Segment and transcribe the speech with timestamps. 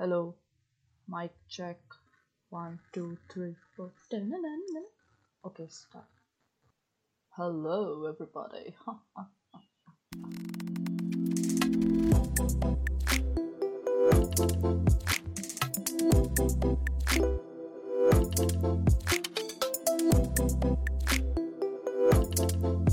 [0.00, 0.36] Hello,
[1.08, 1.80] mic check.
[2.50, 3.90] One, two, three, four.
[5.44, 6.04] Okay, start.
[7.30, 8.76] Hello, everybody.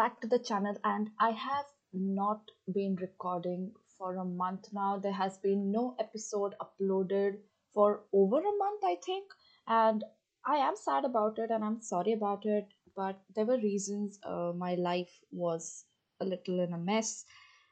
[0.00, 4.98] back to the channel, and I have not been recording for a month now.
[4.98, 7.36] There has been no episode uploaded
[7.74, 9.24] for over a month, I think,
[9.68, 10.02] and
[10.46, 12.68] I am sad about it and I'm sorry about it.
[12.96, 14.18] But there were reasons.
[14.22, 15.84] Uh, my life was
[16.20, 17.26] a little in a mess.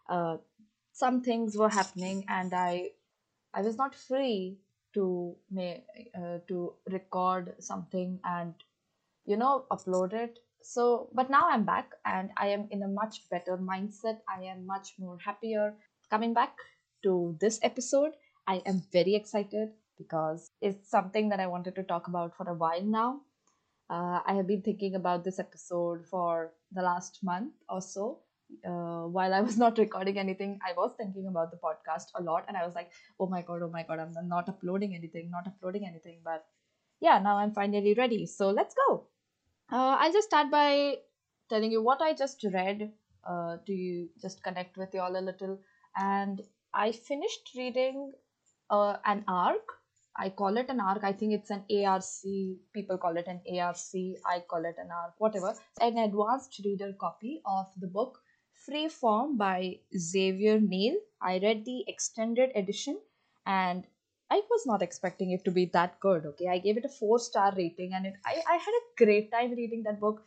[0.08, 0.36] Uh,
[0.92, 2.90] some things were happening, and I
[3.54, 4.58] I was not free
[4.94, 5.72] to may
[6.20, 8.54] uh, to record something and
[9.24, 13.28] you know upload it so but now i'm back and i am in a much
[13.30, 14.18] better mindset.
[14.28, 15.74] I am much more happier.
[16.10, 16.56] Coming back
[17.02, 18.12] to this episode
[18.46, 22.54] i am very excited because it's something that i wanted to talk about for a
[22.54, 23.20] while now.
[23.90, 28.18] Uh, i have been thinking about this episode for the last month or so.
[28.66, 32.46] Uh, while i was not recording anything i was thinking about the podcast a lot
[32.48, 35.46] and i was like oh my god oh my god i'm not uploading anything not
[35.46, 36.46] uploading anything but
[37.00, 38.24] yeah now i'm finally ready.
[38.26, 39.06] So let's go
[39.72, 40.96] uh, I'll just start by
[41.48, 42.92] telling you what I just read
[43.28, 45.58] uh, to just connect with you all a little.
[45.96, 48.12] And I finished reading
[48.70, 49.66] uh, an arc.
[50.16, 51.04] I call it an arc.
[51.04, 52.02] I think it's an ARC.
[52.74, 53.76] People call it an ARC.
[54.26, 55.54] I call it an arc, whatever.
[55.80, 58.20] An advanced reader copy of the book
[58.66, 60.96] Free Form by Xavier Neal.
[61.22, 62.98] I read the extended edition
[63.46, 63.84] and
[64.30, 66.24] I was not expecting it to be that good.
[66.26, 69.30] Okay, I gave it a four star rating, and it I, I had a great
[69.30, 70.24] time reading that book.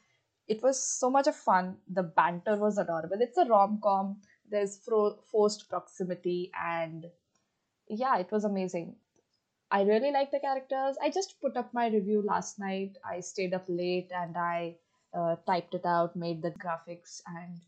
[0.48, 1.78] It was so much of fun.
[1.88, 3.22] The banter was adorable.
[3.22, 4.22] It's a rom com.
[4.50, 7.10] There's fro- forced proximity, and
[7.90, 8.96] yeah, it was amazing.
[9.72, 10.98] I really like the characters.
[11.02, 12.98] I just put up my review last night.
[13.06, 14.78] I stayed up late and I
[15.14, 17.60] uh, typed it out, made the graphics, and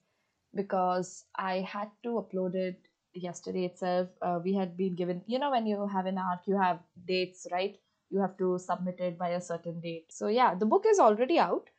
[0.55, 2.79] because I had to upload it
[3.13, 4.09] yesterday itself.
[4.21, 7.47] Uh, we had been given, you know, when you have an arc, you have dates,
[7.51, 7.77] right?
[8.09, 10.11] You have to submit it by a certain date.
[10.11, 11.69] So, yeah, the book is already out.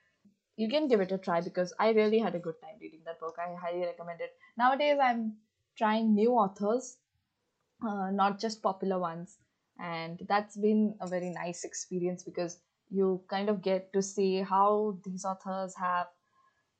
[0.57, 3.21] You can give it a try because I really had a good time reading that
[3.21, 3.37] book.
[3.39, 4.33] I highly recommend it.
[4.57, 5.35] Nowadays, I'm
[5.77, 6.99] trying new authors,
[7.87, 9.39] uh, not just popular ones.
[9.79, 12.59] And that's been a very nice experience because
[12.91, 16.07] you kind of get to see how these authors have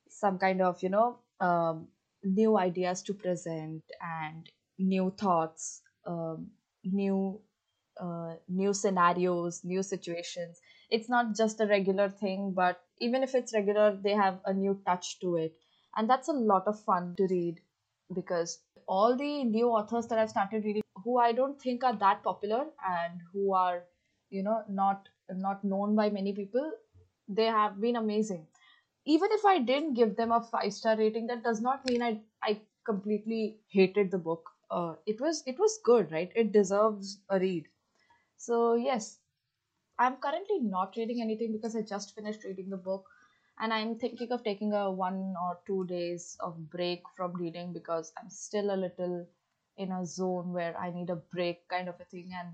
[0.09, 1.87] some kind of you know um,
[2.25, 4.49] new ideas to present and
[4.79, 6.47] new thoughts um,
[6.83, 7.39] new
[8.01, 10.59] uh, new scenarios new situations.
[10.89, 14.81] It's not just a regular thing but even if it's regular they have a new
[14.85, 15.55] touch to it.
[15.97, 17.61] And that's a lot of fun to read
[18.13, 22.23] because all the new authors that i've started reading who i don't think are that
[22.23, 23.83] popular and who are
[24.29, 26.71] you know not not known by many people
[27.27, 28.45] they have been amazing
[29.05, 32.21] even if I didn't give them a five star rating, that does not mean I
[32.43, 34.49] I completely hated the book.
[34.69, 36.31] Uh, it was it was good, right?
[36.35, 37.67] It deserves a read.
[38.37, 39.19] So yes,
[39.99, 43.09] I'm currently not reading anything because I just finished reading the book,
[43.59, 48.13] and I'm thinking of taking a one or two days of break from reading because
[48.17, 49.27] I'm still a little
[49.77, 52.53] in a zone where I need a break, kind of a thing, and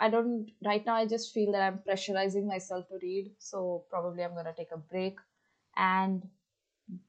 [0.00, 0.94] I don't right now.
[0.96, 4.78] I just feel that I'm pressurizing myself to read, so probably I'm gonna take a
[4.78, 5.18] break
[5.76, 6.28] and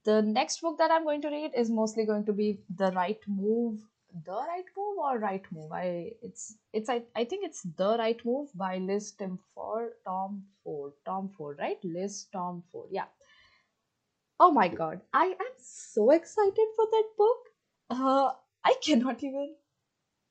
[0.03, 3.19] the next book that I'm going to read is mostly going to be The Right
[3.27, 3.79] Move.
[4.25, 5.71] The Right Move or Right Move?
[5.71, 10.43] I it's it's I, I think it's The Right Move by Liz Tim Timford, Tom
[10.63, 10.93] Ford.
[11.05, 11.79] Tom Ford, right?
[11.83, 12.89] Liz Tomforde.
[12.91, 13.05] Yeah.
[14.39, 15.01] Oh my god.
[15.13, 17.37] I am so excited for that book.
[17.89, 18.31] Uh
[18.63, 19.55] I cannot even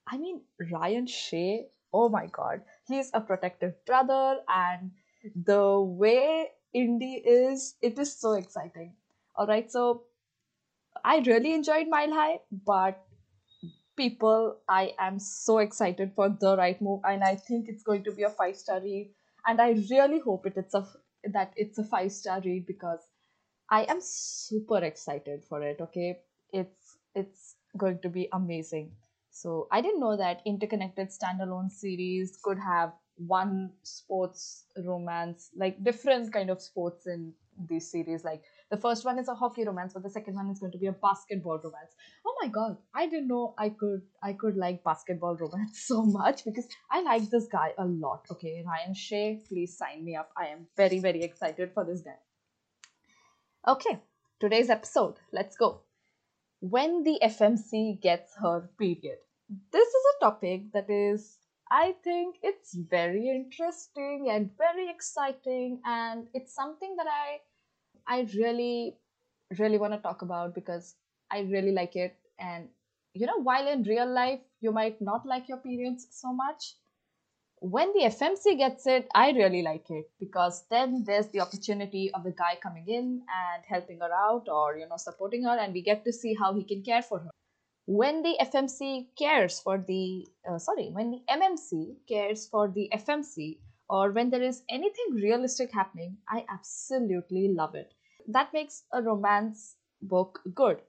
[0.07, 1.67] I mean Ryan Shay.
[1.93, 2.63] Oh my god.
[2.87, 4.93] He's a protective brother and
[5.35, 8.95] the way Indy is, it is so exciting.
[9.37, 10.05] All right, so
[11.05, 13.05] I really enjoyed Mile High, but
[13.97, 18.13] people, I am so excited for the right move, and I think it's going to
[18.13, 19.11] be a five star read.
[19.47, 20.87] And I really hope it, it's a
[21.33, 23.01] that it's a five star read because
[23.71, 25.81] I am super excited for it.
[25.81, 26.19] Okay,
[26.53, 28.93] it's it's going to be amazing.
[29.31, 32.93] So I didn't know that interconnected standalone series could have
[33.27, 37.33] one sports romance, like different kind of sports in
[37.69, 38.25] this series.
[38.25, 40.79] Like the first one is a hockey romance, but the second one is going to
[40.79, 41.93] be a basketball romance.
[42.27, 46.45] Oh my god, I didn't know I could I could like basketball romance so much
[46.45, 48.27] because I like this guy a lot.
[48.31, 50.31] Okay, Ryan Shay, please sign me up.
[50.37, 52.17] I am very very excited for this guy.
[53.67, 53.99] Okay,
[54.39, 55.83] today's episode, let's go.
[56.61, 59.19] When the FMC gets her period.
[59.73, 61.39] This is a topic that is,
[61.71, 67.41] I think, it's very interesting and very exciting, and it's something that I,
[68.07, 68.97] I really,
[69.59, 70.97] really want to talk about because
[71.31, 72.17] I really like it.
[72.39, 72.69] And
[73.15, 76.75] you know, while in real life you might not like your periods so much,
[77.61, 82.25] when the FMC gets it, I really like it because then there's the opportunity of
[82.25, 85.83] the guy coming in and helping her out or, you know, supporting her, and we
[85.83, 87.31] get to see how he can care for her.
[87.87, 93.59] When the FMC cares for the, uh, sorry, when the MMC cares for the FMC,
[93.89, 97.93] or when there is anything realistic happening, I absolutely love it.
[98.29, 100.81] That makes a romance book good.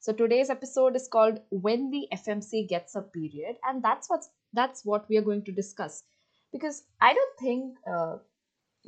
[0.00, 4.84] So today's episode is called When the FMC Gets a Period, and that's what's that's
[4.84, 6.04] what we are going to discuss
[6.52, 8.16] because I don't think uh,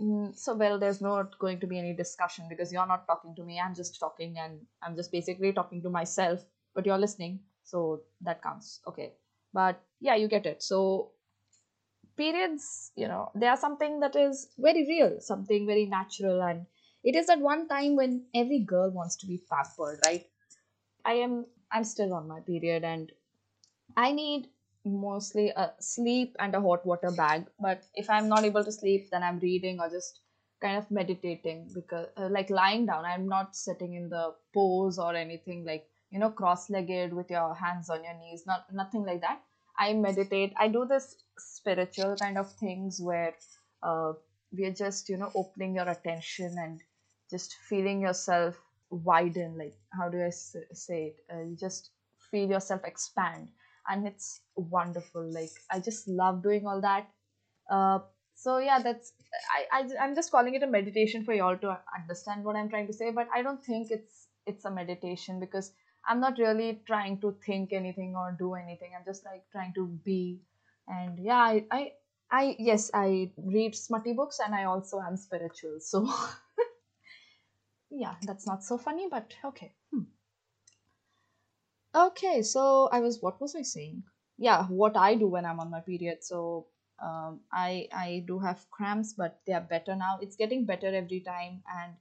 [0.00, 0.54] mm, so.
[0.54, 3.60] Well, there's not going to be any discussion because you're not talking to me.
[3.60, 6.44] I'm just talking, and I'm just basically talking to myself.
[6.78, 8.80] But you're listening, so that counts.
[8.86, 9.14] Okay,
[9.52, 10.62] but yeah, you get it.
[10.62, 11.12] So
[12.16, 16.66] periods, you know, they are something that is very real, something very natural, and
[17.02, 20.26] it is at one time when every girl wants to be pampered, right?
[21.04, 21.46] I am.
[21.72, 23.12] I'm still on my period, and
[23.96, 24.48] I need
[24.84, 27.46] mostly a sleep and a hot water bag.
[27.60, 30.20] But if I'm not able to sleep, then I'm reading or just
[30.60, 35.14] kind of meditating because, uh, like lying down, I'm not sitting in the pose or
[35.14, 39.20] anything like, you know, cross legged with your hands on your knees, not nothing like
[39.20, 39.40] that.
[39.78, 40.52] I meditate.
[40.58, 43.34] I do this spiritual kind of things where
[43.82, 44.12] uh,
[44.52, 46.80] we are just, you know, opening your attention and
[47.30, 48.56] just feeling yourself
[48.90, 49.56] widen.
[49.58, 51.16] Like, how do I say it?
[51.32, 51.90] Uh, you just
[52.30, 53.48] feel yourself expand
[53.88, 57.08] and it's wonderful like i just love doing all that
[57.70, 57.98] uh,
[58.34, 59.12] so yeah that's
[59.72, 62.68] I, I i'm just calling it a meditation for you all to understand what i'm
[62.68, 65.72] trying to say but i don't think it's it's a meditation because
[66.08, 69.86] i'm not really trying to think anything or do anything i'm just like trying to
[70.04, 70.40] be
[70.88, 71.92] and yeah i i,
[72.30, 76.08] I yes i read smutty books and i also am spiritual so
[77.90, 80.04] yeah that's not so funny but okay Hmm.
[81.94, 84.04] Okay, so I was what was I saying?
[84.38, 86.22] Yeah, what I do when I'm on my period.
[86.22, 86.66] So
[87.02, 90.18] um, I I do have cramps, but they are better now.
[90.20, 91.62] It's getting better every time.
[91.80, 91.94] And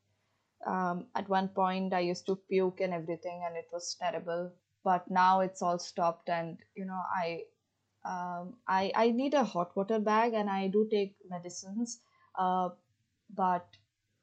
[0.68, 4.52] um, at one point, I used to puke and everything, and it was terrible.
[4.84, 7.44] But now it's all stopped, and you know I
[8.06, 12.02] um, I I need a hot water bag, and I do take medicines.
[12.38, 12.70] Uh,
[13.36, 13.68] but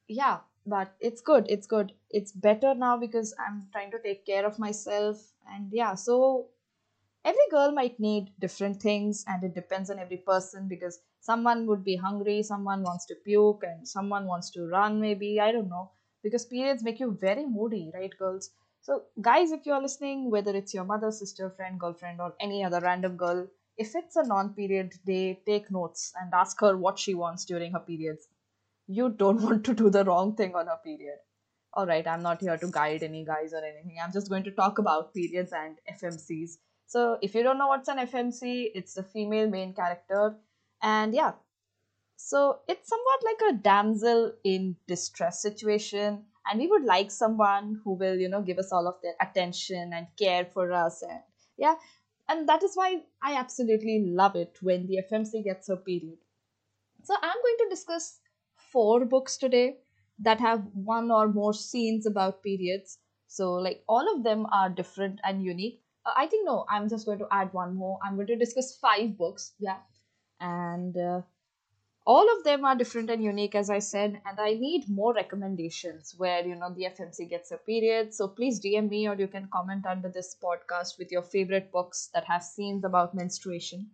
[0.08, 4.46] yeah but it's good it's good it's better now because i'm trying to take care
[4.46, 5.18] of myself
[5.52, 6.48] and yeah so
[7.24, 11.84] every girl might need different things and it depends on every person because someone would
[11.84, 15.90] be hungry someone wants to puke and someone wants to run maybe i don't know
[16.24, 18.50] because periods make you very moody right girls
[18.82, 22.80] so guys if you're listening whether it's your mother sister friend girlfriend or any other
[22.80, 27.44] random girl if it's a non-period day take notes and ask her what she wants
[27.44, 28.28] during her periods
[28.86, 31.18] you don't want to do the wrong thing on her period.
[31.72, 33.96] All right, I'm not here to guide any guys or anything.
[34.02, 36.58] I'm just going to talk about periods and FMCs.
[36.86, 40.36] So, if you don't know what's an FMC, it's the female main character.
[40.82, 41.32] And yeah,
[42.16, 46.24] so it's somewhat like a damsel in distress situation.
[46.46, 49.92] And we would like someone who will, you know, give us all of their attention
[49.94, 51.02] and care for us.
[51.02, 51.20] And
[51.56, 51.74] yeah,
[52.28, 56.18] and that is why I absolutely love it when the FMC gets her period.
[57.02, 58.18] So I'm going to discuss
[58.56, 59.76] four books today
[60.20, 62.98] that have one or more scenes about periods.
[63.26, 65.82] So like all of them are different and unique.
[66.06, 67.98] Uh, I think no, I'm just going to add one more.
[68.04, 69.52] I'm going to discuss five books.
[69.58, 69.78] Yeah.
[70.40, 71.22] And uh,
[72.06, 76.14] all of them are different and unique as I said and I need more recommendations
[76.16, 78.12] where you know the FMC gets a period.
[78.12, 82.10] So please DM me or you can comment under this podcast with your favorite books
[82.12, 83.90] that have scenes about menstruation.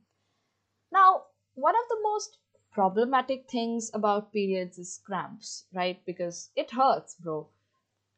[0.92, 1.22] Now,
[1.54, 2.38] one of the most
[2.72, 6.04] problematic things about periods is cramps, right?
[6.04, 7.48] Because it hurts, bro.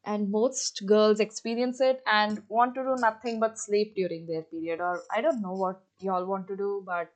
[0.05, 4.81] And most girls experience it and want to do nothing but sleep during their period.
[4.81, 7.13] Or I don't know what y'all want to do, but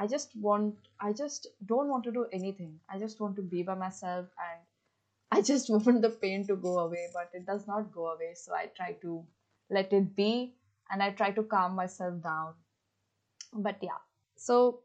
[0.00, 2.80] I just want, I just don't want to do anything.
[2.88, 4.60] I just want to be by myself and
[5.38, 8.32] I just want the pain to go away, but it does not go away.
[8.34, 9.22] So I try to
[9.68, 10.54] let it be
[10.90, 12.54] and I try to calm myself down.
[13.52, 14.00] But yeah.
[14.36, 14.80] So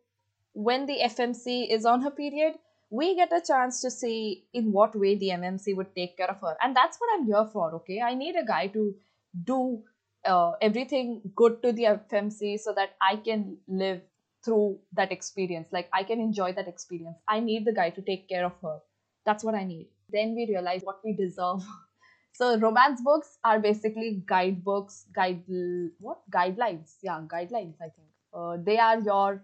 [0.51, 2.55] when the FMC is on her period,
[2.89, 6.41] we get a chance to see in what way the MMC would take care of
[6.41, 6.57] her.
[6.61, 8.01] And that's what I'm here for, okay?
[8.01, 8.93] I need a guy to
[9.45, 9.81] do
[10.25, 14.01] uh, everything good to the FMC so that I can live
[14.45, 15.67] through that experience.
[15.71, 17.17] Like, I can enjoy that experience.
[17.27, 18.79] I need the guy to take care of her.
[19.25, 19.87] That's what I need.
[20.09, 21.63] Then we realize what we deserve.
[22.37, 25.43] So romance books are basically guidebooks, guide
[25.99, 26.95] what guidelines?
[27.01, 27.75] Yeah, guidelines.
[27.81, 29.41] I think uh, they are your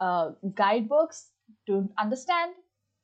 [0.00, 1.32] uh, guidebooks
[1.66, 2.54] to understand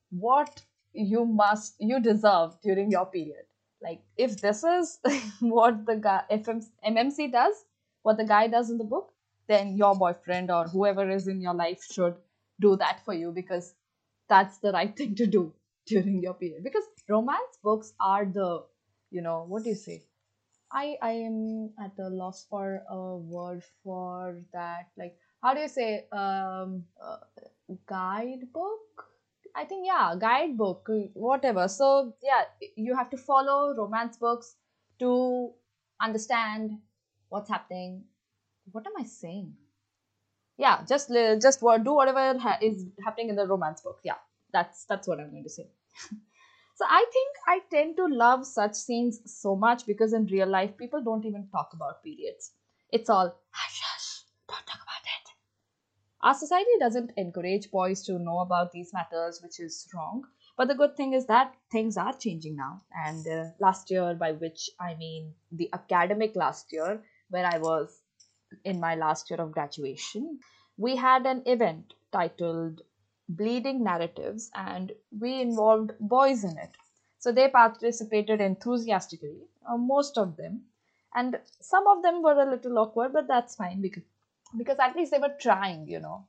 [0.08, 0.62] what
[0.94, 3.44] you must you deserve during your period.
[3.82, 4.98] Like if this is
[5.40, 7.54] what the guy FM, MMC does,
[8.02, 9.12] what the guy does in the book,
[9.48, 12.16] then your boyfriend or whoever is in your life should
[12.60, 13.74] do that for you because
[14.28, 15.52] that's the right thing to do
[15.86, 16.64] during your period.
[16.64, 18.64] Because romance books are the
[19.10, 20.02] you know what do you say?
[20.72, 25.68] I i am at a loss for a word for that like how do you
[25.68, 27.18] say um uh,
[27.86, 29.06] guidebook?
[29.54, 31.68] I think yeah guidebook whatever.
[31.68, 32.44] So yeah
[32.76, 34.56] you have to follow romance books
[34.98, 35.52] to
[36.00, 36.78] understand
[37.28, 38.04] what's happening
[38.72, 39.52] what am i saying
[40.58, 41.10] yeah just
[41.42, 44.20] just do whatever is happening in the romance book yeah
[44.52, 45.68] that's that's what i'm going to say
[46.76, 50.76] so I think I tend to love such scenes so much because in real life,
[50.76, 52.52] people don't even talk about periods.
[52.90, 55.30] It's all hush hush, don't talk about it.
[56.20, 60.24] Our society doesn't encourage boys to know about these matters, which is wrong.
[60.56, 62.80] But the good thing is that things are changing now.
[63.06, 68.02] And uh, last year, by which I mean the academic last year, where I was
[68.64, 70.40] in my last year of graduation,
[70.76, 72.82] we had an event titled
[73.28, 76.76] Bleeding Narratives, and we involved boys in it.
[77.18, 80.66] So they participated enthusiastically, uh, most of them,
[81.14, 84.04] and some of them were a little awkward, but that's fine because
[84.56, 86.26] because at least they were trying, you know.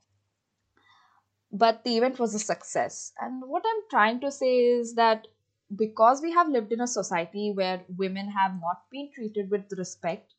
[1.52, 3.12] But the event was a success.
[3.20, 5.28] And what I'm trying to say is that
[5.76, 10.34] because we have lived in a society where women have not been treated with respect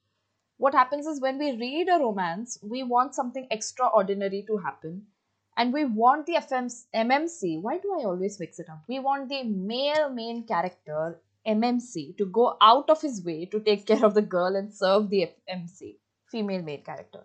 [0.60, 5.04] what happens is when we read a romance, we want something extraordinary to happen.
[5.56, 7.62] And we want the FMC, MMC.
[7.62, 8.84] Why do I always mix it up?
[8.88, 13.86] We want the male main character, MMC, to go out of his way to take
[13.88, 15.96] care of the girl and serve the FMC,
[16.30, 17.22] female main character.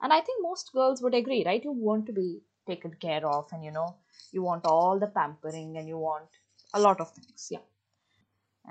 [0.00, 1.62] And I think most girls would agree, right?
[1.62, 3.96] You want to be taken care of, and you know,
[4.30, 6.28] you want all the pampering and you want
[6.74, 7.48] a lot of things.
[7.50, 7.66] Yeah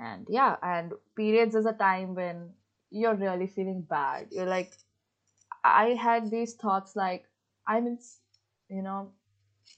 [0.00, 2.50] and yeah and periods is a time when
[2.90, 4.28] you're really feeling bad.
[4.30, 4.72] You're like
[5.64, 7.24] i had these thoughts like
[7.66, 7.98] i'm in
[8.70, 9.12] you know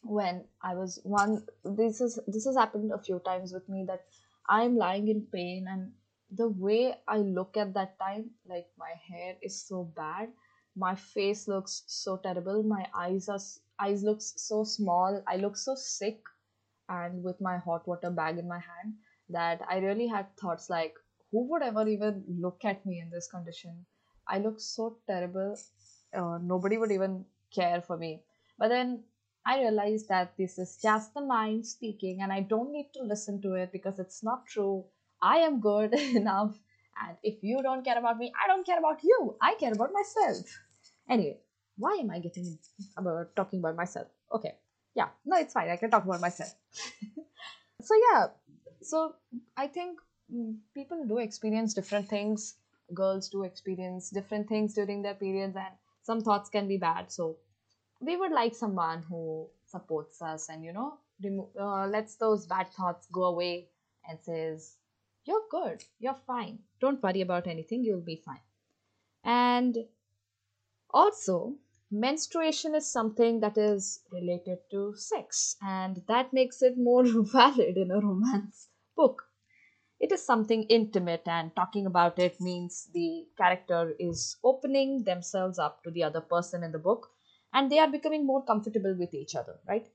[0.02, 4.04] when i was one this is this has happened a few times with me that
[4.48, 5.90] i'm lying in pain and
[6.36, 10.28] the way i look at that time like my hair is so bad.
[10.76, 12.62] My face looks so terrible.
[12.62, 13.40] My eyes are
[13.80, 15.22] eyes looks so small.
[15.26, 16.20] I look so sick
[16.88, 18.94] and with my hot water bag in my hand
[19.30, 20.94] that I really had thoughts like,
[21.30, 23.86] who would ever even look at me in this condition?
[24.28, 25.56] I look so terrible.
[26.14, 28.22] Uh, nobody would even care for me.
[28.58, 29.04] But then
[29.46, 33.40] I realized that this is just the mind speaking and I don't need to listen
[33.42, 34.84] to it because it's not true.
[35.22, 36.58] I am good enough.
[37.06, 39.36] And if you don't care about me, I don't care about you.
[39.40, 40.46] I care about myself.
[41.08, 41.38] Anyway,
[41.78, 42.58] why am I getting
[42.96, 44.08] about talking about myself?
[44.32, 44.54] Okay.
[44.94, 45.70] Yeah, no, it's fine.
[45.70, 46.52] I can talk about myself.
[47.82, 48.26] so yeah
[48.82, 49.14] so
[49.56, 49.98] i think
[50.74, 52.56] people do experience different things.
[52.94, 57.12] Girls do experience different things during their periods and some thoughts can be bad.
[57.12, 57.36] So
[58.00, 62.68] we would like someone who supports us and you know remo- uh, lets those bad
[62.72, 63.68] thoughts go away
[64.08, 64.76] and says
[65.24, 65.84] you're good.
[65.98, 66.58] You're fine.
[66.80, 67.84] Don't worry about anything.
[67.84, 68.40] You'll be fine.
[69.22, 69.76] And
[70.90, 71.56] also
[71.90, 77.90] menstruation is something that is related to sex and that makes it more valid in
[77.90, 79.29] a romance book
[80.00, 85.84] it is something intimate, and talking about it means the character is opening themselves up
[85.84, 87.10] to the other person in the book
[87.52, 89.86] and they are becoming more comfortable with each other, right?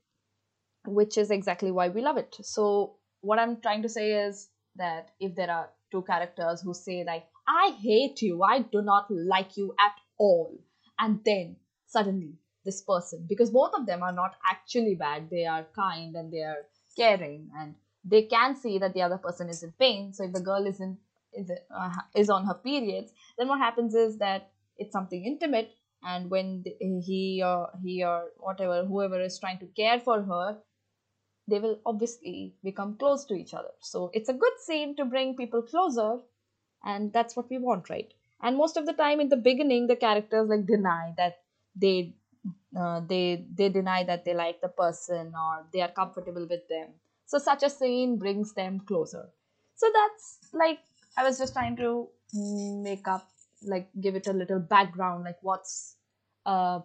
[0.86, 2.36] Which is exactly why we love it.
[2.42, 7.02] So, what I'm trying to say is that if there are two characters who say,
[7.04, 10.56] like, I hate you, I do not like you at all,
[10.98, 12.34] and then suddenly
[12.64, 16.42] this person, because both of them are not actually bad, they are kind and they
[16.42, 17.74] are caring and
[18.08, 20.12] they can see that the other person is in pain.
[20.12, 20.98] So if the girl is in
[21.32, 25.70] is, uh, is on her periods then what happens is that it's something intimate.
[26.02, 26.64] And when
[27.04, 30.58] he or he or whatever whoever is trying to care for her
[31.48, 33.72] they will obviously become close to each other.
[33.80, 36.18] So it's a good scene to bring people closer
[36.84, 38.12] and that's what we want right?
[38.42, 41.38] And most of the time in the beginning the characters like deny that
[41.74, 42.14] they
[42.78, 46.90] uh, they they deny that they like the person or they are comfortable with them
[47.26, 49.28] so such a scene brings them closer
[49.74, 50.78] so that's like
[51.16, 52.08] i was just trying to
[52.82, 53.28] make up
[53.62, 55.96] like give it a little background like what's
[56.46, 56.80] uh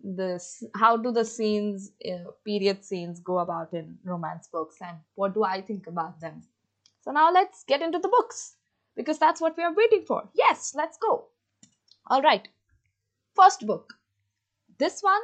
[0.00, 5.34] this how do the scenes uh, period scenes go about in romance books and what
[5.34, 6.42] do i think about them
[7.00, 8.56] so now let's get into the books
[8.98, 10.28] because that's what we are waiting for.
[10.34, 11.28] Yes, let's go.
[12.08, 12.46] All right.
[13.34, 13.94] First book.
[14.78, 15.22] This one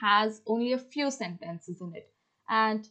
[0.00, 2.10] has only a few sentences in it.
[2.50, 2.86] And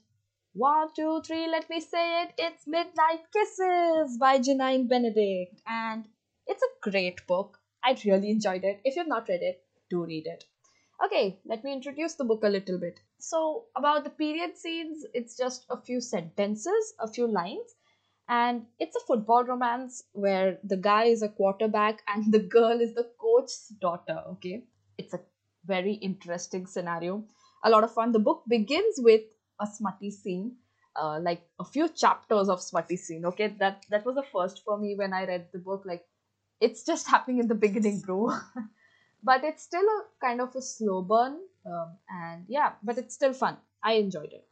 [0.56, 2.34] one, two, three, let me say it.
[2.38, 5.62] It's Midnight Kisses by Janine Benedict.
[5.68, 6.06] And
[6.48, 7.60] it's a great book.
[7.84, 8.80] I really enjoyed it.
[8.86, 10.46] If you've not read it, do read it.
[11.04, 13.02] Okay, let me introduce the book a little bit.
[13.20, 17.76] So, about the period scenes, it's just a few sentences, a few lines,
[18.30, 22.94] and it's a football romance where the guy is a quarterback and the girl is
[22.94, 24.24] the coach's daughter.
[24.32, 24.64] Okay,
[24.98, 25.20] it's a
[25.66, 27.26] very interesting scenario.
[27.66, 28.14] A lot of fun.
[28.14, 29.22] The book begins with
[29.62, 30.58] a smutty scene,
[30.96, 33.26] uh, like a few chapters of smutty scene.
[33.26, 35.84] Okay, that that was the first for me when I read the book.
[35.86, 36.06] Like,
[36.62, 38.32] it's just happening in the beginning, bro.
[39.24, 43.34] but it's still a kind of a slow burn, um, and yeah, but it's still
[43.34, 43.58] fun.
[43.84, 44.48] I enjoyed it.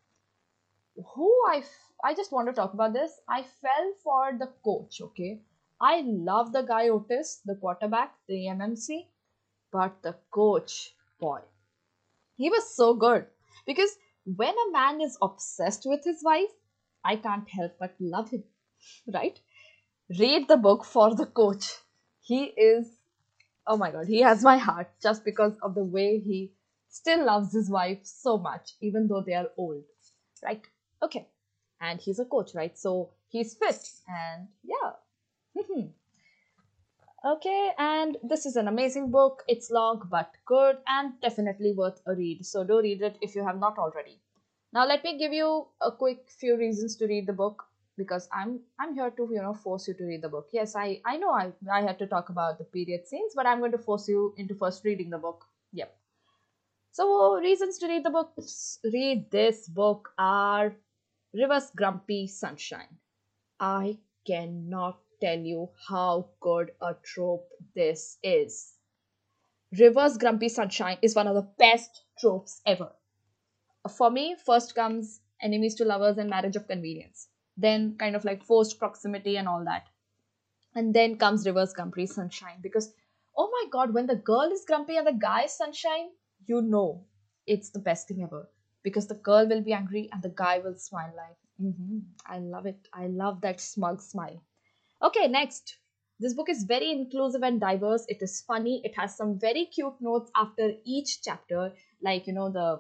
[1.14, 3.22] Who I f- I just want to talk about this.
[3.28, 5.02] I fell for the coach.
[5.02, 5.44] Okay,
[5.80, 9.08] I love the guy Otis, the quarterback, the MMC,
[9.72, 11.42] but the coach, boy,
[12.38, 13.28] he was so good
[13.66, 16.52] because when a man is obsessed with his wife,
[17.04, 18.44] I can't help but love him,
[19.14, 19.40] right?
[20.20, 21.66] Read the book for the coach.
[22.22, 22.88] He is,
[23.68, 26.54] oh my god, he has my heart just because of the way he
[26.90, 29.84] still loves his wife so much, even though they are old,
[30.44, 30.62] right?
[31.02, 31.28] Okay,
[31.82, 32.78] and he's a coach, right?
[32.78, 34.92] So he's fit, and yeah.
[35.56, 35.88] Hmm, hmm.
[37.26, 39.44] Okay, and this is an amazing book.
[39.48, 42.46] It's long but good and definitely worth a read.
[42.46, 44.20] So do read it if you have not already.
[44.74, 47.64] Now let me give you a quick few reasons to read the book
[47.98, 50.50] because I'm I'm here to you know force you to read the book.
[50.52, 53.60] Yes, I I know I I had to talk about the period scenes, but I'm
[53.60, 55.46] going to force you into first reading the book.
[55.72, 55.96] Yep.
[56.92, 58.34] So reasons to read the book
[58.84, 60.76] read this book are
[61.34, 62.98] reverse Grumpy Sunshine.
[63.60, 68.76] I cannot tell you how good a trope this is.
[69.78, 72.92] reverse Grumpy Sunshine is one of the best tropes ever.
[73.90, 78.44] For me, first comes enemies to lovers and marriage of convenience, then kind of like
[78.44, 79.88] forced proximity and all that.
[80.76, 82.94] And then comes reverse Grumpy Sunshine because,
[83.38, 86.10] oh my god, when the girl is grumpy and the guy is sunshine,
[86.46, 87.06] you know
[87.48, 88.50] it's the best thing ever
[88.84, 92.66] because the girl will be angry and the guy will smile like, mm-hmm, I love
[92.66, 92.88] it.
[92.94, 94.42] I love that smug smile.
[95.04, 95.78] Okay, next.
[96.20, 98.06] This book is very inclusive and diverse.
[98.08, 98.82] It is funny.
[98.86, 101.74] It has some very cute notes after each chapter.
[102.02, 102.80] Like, you know, the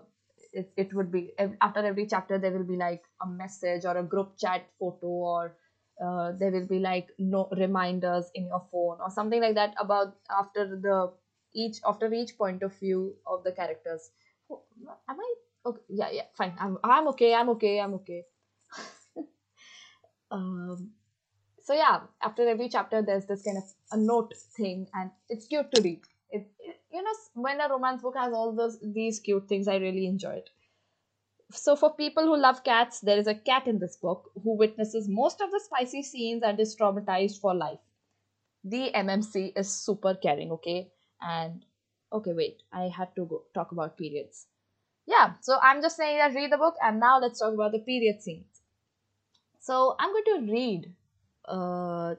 [0.54, 4.04] it, it would be after every chapter there will be like a message or a
[4.04, 5.56] group chat photo or
[6.04, 10.16] uh, there will be like no reminders in your phone or something like that about
[10.30, 11.12] after the
[11.56, 14.12] each after each point of view of the characters
[14.52, 14.62] oh,
[15.10, 15.34] am i
[15.66, 18.24] okay yeah yeah fine i'm, I'm okay i'm okay i'm okay
[20.32, 20.92] um
[21.64, 25.72] so yeah after every chapter there's this kind of a note thing and it's cute
[25.74, 26.02] to read.
[26.30, 26.48] It,
[26.92, 30.34] you know when a romance book has all those these cute things i really enjoy
[30.42, 30.50] it.
[31.52, 35.08] So for people who love cats there is a cat in this book who witnesses
[35.08, 37.80] most of the spicy scenes and is traumatized for life.
[38.64, 40.92] The mmc is super caring okay?
[41.22, 41.64] And
[42.12, 44.48] okay wait i had to go talk about periods.
[45.06, 47.80] Yeah so i'm just saying that read the book and now let's talk about the
[47.80, 48.62] period scenes.
[49.60, 50.94] So i'm going to read
[51.46, 52.16] uh,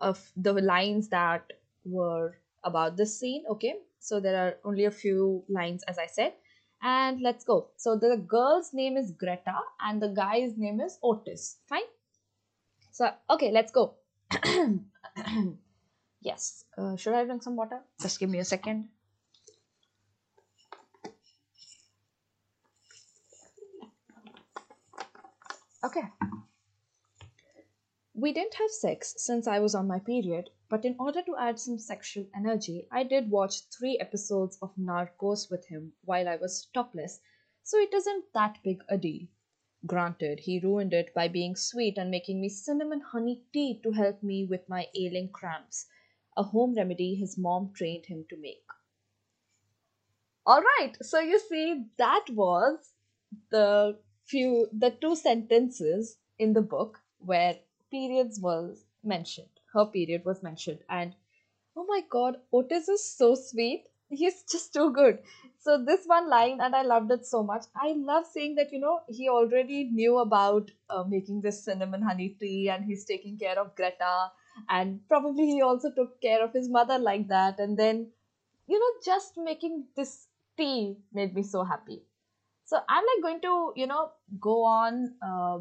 [0.00, 1.52] of the lines that
[1.84, 3.44] were about this scene.
[3.48, 6.34] Okay, so there are only a few lines, as I said,
[6.82, 7.68] and let's go.
[7.76, 11.56] So the girl's name is Greta, and the guy's name is Otis.
[11.68, 11.88] Fine.
[12.92, 13.94] So okay, let's go.
[16.20, 16.64] yes.
[16.76, 17.80] Uh, should I drink some water?
[18.00, 18.88] Just give me a second.
[25.84, 26.00] Okay.
[28.16, 31.58] We didn't have sex since I was on my period, but in order to add
[31.58, 36.68] some sexual energy, I did watch three episodes of Narcos with him while I was
[36.72, 37.20] topless,
[37.64, 39.26] so it isn't that big a deal.
[39.84, 44.22] Granted, he ruined it by being sweet and making me cinnamon honey tea to help
[44.22, 45.86] me with my ailing cramps,
[46.36, 48.64] a home remedy his mom trained him to make.
[50.46, 52.92] Alright, so you see, that was
[53.50, 57.58] the few, the two sentences in the book where
[57.94, 59.60] periods was mentioned.
[59.72, 60.80] Her period was mentioned.
[60.88, 61.14] And
[61.76, 63.84] oh my god, Otis is so sweet.
[64.08, 65.18] He's just too good.
[65.60, 67.64] So this one line, and I loved it so much.
[67.76, 72.36] I love saying that, you know, he already knew about uh, making this cinnamon honey
[72.40, 74.30] tea and he's taking care of Greta.
[74.68, 77.58] And probably he also took care of his mother like that.
[77.58, 78.08] And then,
[78.66, 80.26] you know, just making this
[80.56, 82.02] tea made me so happy.
[82.64, 85.58] So I'm like going to, you know, go on uh,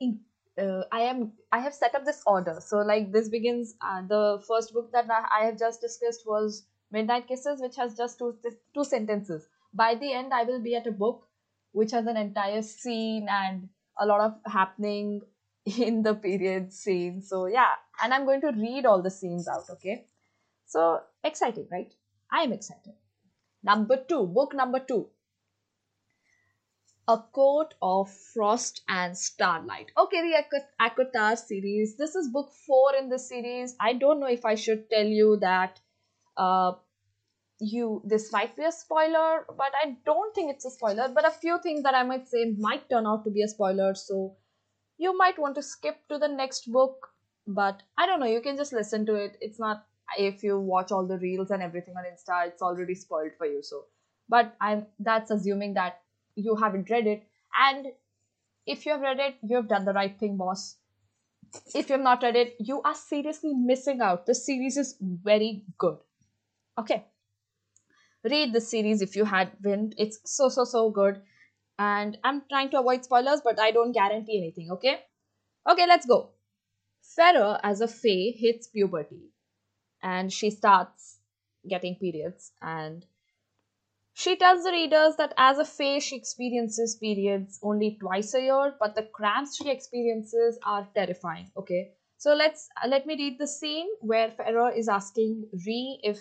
[0.00, 0.20] in
[0.58, 2.58] uh, I am I have set up this order.
[2.60, 3.74] So like this begins.
[3.80, 8.18] Uh, the first book that I have just discussed was Midnight Kisses, which has just
[8.18, 8.36] two
[8.74, 9.48] two sentences.
[9.72, 11.26] By the end, I will be at a book
[11.72, 15.20] which has an entire scene and a lot of happening
[15.78, 17.22] in the period scene.
[17.22, 19.70] So yeah, and I'm going to read all the scenes out.
[19.70, 20.06] Okay,
[20.66, 21.92] so exciting, right?
[22.32, 22.94] I am excited.
[23.62, 25.08] Number two, book number two.
[27.08, 29.90] A Court of Frost and Starlight.
[29.98, 31.96] Okay, the ACOTAR series.
[31.96, 33.74] This is book four in the series.
[33.80, 35.80] I don't know if I should tell you that
[36.36, 36.72] uh,
[37.58, 41.08] you this might be a spoiler, but I don't think it's a spoiler.
[41.08, 43.94] But a few things that I might say might turn out to be a spoiler.
[43.94, 44.36] So
[44.98, 47.08] you might want to skip to the next book.
[47.46, 48.26] But I don't know.
[48.26, 49.36] You can just listen to it.
[49.40, 49.84] It's not
[50.18, 53.62] if you watch all the reels and everything on Insta, it's already spoiled for you.
[53.62, 53.86] So,
[54.28, 56.00] but I'm that's assuming that
[56.40, 57.26] you haven't read it,
[57.58, 57.86] and
[58.66, 60.76] if you have read it, you have done the right thing, boss.
[61.74, 64.26] If you have not read it, you are seriously missing out.
[64.26, 65.98] The series is very good.
[66.78, 67.04] Okay,
[68.24, 69.94] read the series if you haven't.
[69.98, 71.22] It's so so so good,
[71.78, 74.70] and I'm trying to avoid spoilers, but I don't guarantee anything.
[74.72, 75.00] Okay,
[75.70, 76.30] okay, let's go.
[77.02, 79.32] Feyre as a fae hits puberty
[80.02, 81.18] and she starts
[81.68, 83.04] getting periods and
[84.20, 88.74] she tells the readers that as a fae she experiences periods only twice a year
[88.80, 91.92] but the cramps she experiences are terrifying okay?
[92.18, 96.18] So let's uh, let me read the scene where Feyre is asking Rhys if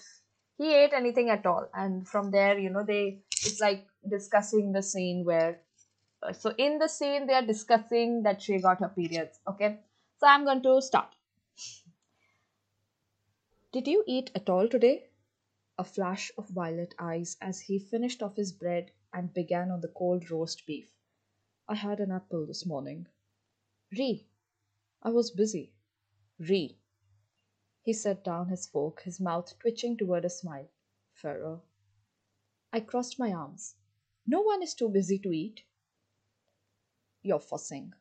[0.57, 1.67] he ate anything at all.
[1.73, 5.59] And from there you know they it's like discussing the scene where
[6.23, 9.79] uh, so in the scene they are discussing that she got her periods okay?
[10.19, 11.15] So i'm going to start.
[13.73, 15.08] Did you eat at all today?
[15.79, 19.87] A flash of violet eyes as he finished off his bread and began on the
[19.87, 20.93] cold roast beef.
[21.69, 23.07] I had an apple this morning.
[23.97, 24.25] Rhys.
[25.01, 25.71] I was busy.
[26.37, 26.75] Rhys.
[27.81, 30.67] He set down his fork, his mouth twitching toward a smile.
[31.13, 31.61] Feyre.
[32.73, 33.75] I crossed my arms.
[34.27, 35.63] No one is too busy to eat.
[37.21, 37.93] You're fussing.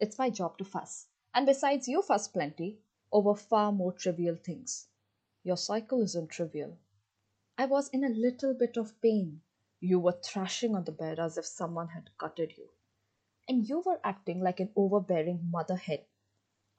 [0.00, 1.08] It's my job to fuss.
[1.34, 2.78] And besides, you fuss plenty
[3.12, 4.86] over far more trivial things.
[5.42, 6.78] Your cycle isn't trivial.
[7.56, 9.40] I was in a little bit of pain.
[9.78, 12.68] You were thrashing on the bed as if someone had gutted you.
[13.48, 16.00] And you were acting like an overbearing mother hen.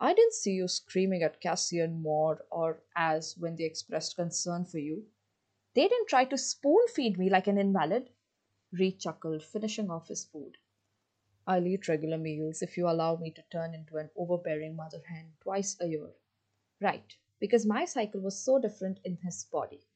[0.01, 4.65] I didn't see you screaming at Cassie and Mor or Az when they expressed concern
[4.65, 5.05] for you.
[5.75, 8.09] They didn't try to spoon feed me like an invalid.
[8.73, 10.57] Rhys chuckled, finishing off his food.
[11.47, 15.35] I'll eat regular meals if you allow me to turn into an overbearing mother hen
[15.39, 16.09] twice a year.
[16.81, 19.88] Right, because my cycle was so different in his body.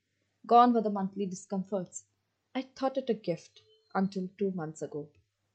[0.45, 2.06] Gone were the monthly discomforts.
[2.56, 3.62] I thought it a gift
[3.93, 5.10] until two months ago,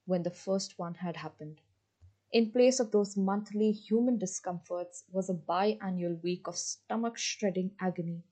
[0.05, 1.61] when the first one had happened.
[2.31, 8.23] In place of those monthly human discomforts was a biannual week of stomach shredding agony.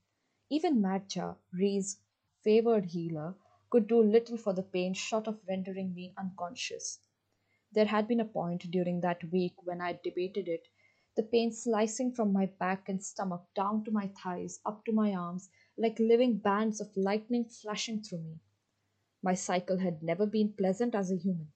[0.50, 2.00] Even Madja, Rhys's
[2.44, 3.36] favored healer,
[3.70, 7.00] could do little for the pain short of rendering me unconscious.
[7.72, 10.68] There had been a point during that week when I debated it
[11.16, 15.16] the pain slicing from my back and stomach down to my thighs, up to my
[15.16, 18.40] arms, like living bands of lightning flashing through me.
[19.22, 21.52] My cycle had never been pleasant as a human,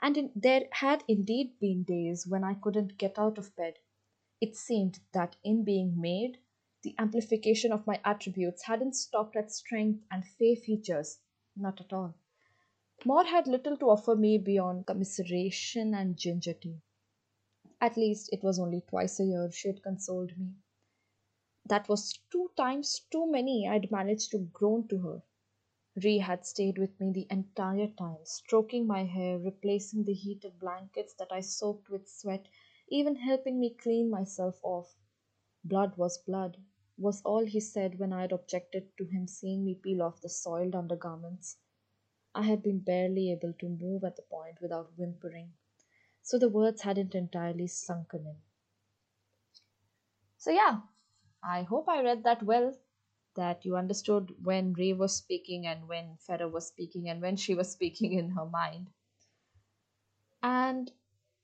[0.00, 3.78] and in, there had indeed been days when I couldn't get out of bed.
[4.40, 6.38] It seemed that in being made,
[6.82, 11.18] the amplification of my attributes hadn't stopped at strength and fae features,
[11.54, 12.14] not at all.
[13.04, 16.80] Mor had little to offer me beyond commiseration and ginger tea.
[17.80, 20.54] At least it was only twice a year she had consoled me.
[21.70, 25.22] That was two times too many I'd managed to groan to her.
[25.96, 31.14] Rhi had stayed with me the entire time, stroking my hair, replacing the heated blankets
[31.14, 32.48] that I soaked with sweat,
[32.88, 34.98] even helping me clean myself off.
[35.64, 36.58] Blood was blood,
[36.98, 40.28] was all he said when I had objected to him seeing me peel off the
[40.28, 41.58] soiled undergarments.
[42.34, 45.54] I had been barely able to move at the point without whimpering
[46.22, 48.36] so the words hadn't entirely sunken in.
[50.38, 50.80] So, yeah,
[51.42, 52.74] I hope I read that well,
[53.36, 57.54] that you understood when Ray was speaking and when Feyre was speaking and when she
[57.54, 58.88] was speaking in her mind.
[60.42, 60.90] And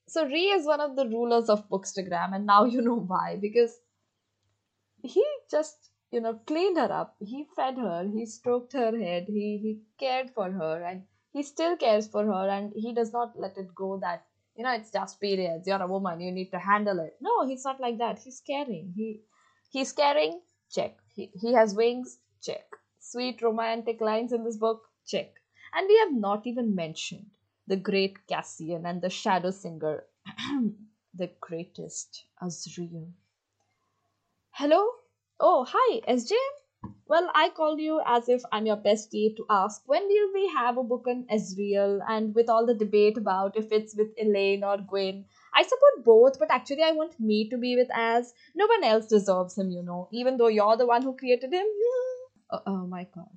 [0.08, 3.80] so Ray is one of the rulers of Bookstagram, and now you know why, because
[5.02, 7.16] he just, you know, cleaned her up.
[7.20, 11.76] He fed her, he stroked her head, he, he cared for her, and he still
[11.76, 14.24] cares for her, and he does not let it go that
[14.56, 15.66] you know it's just periods.
[15.66, 16.20] You're a woman.
[16.20, 17.16] You need to handle it.
[17.20, 18.18] No he's not like that.
[18.18, 18.94] He's caring.
[18.96, 19.20] He
[19.70, 22.66] he's caring check he, he has wings check
[22.98, 25.34] sweet romantic lines in this book check
[25.74, 27.30] and we have not even mentioned
[27.66, 30.04] the great cassian and the shadow singer
[31.16, 33.12] the greatest Azriel.
[34.50, 34.86] Hello?
[35.40, 36.90] Oh, hi, SJM.
[37.08, 40.76] Well, I called you as if I'm your bestie to ask when will we have
[40.76, 44.78] a book on Azriel and with all the debate about if it's with Elain or
[44.78, 45.24] Gwyn.
[45.56, 48.34] I support both, but actually I want me to be with Az.
[48.54, 51.66] No one else deserves him, you know, even though you're the one who created him.
[52.50, 53.36] Oh, oh my god.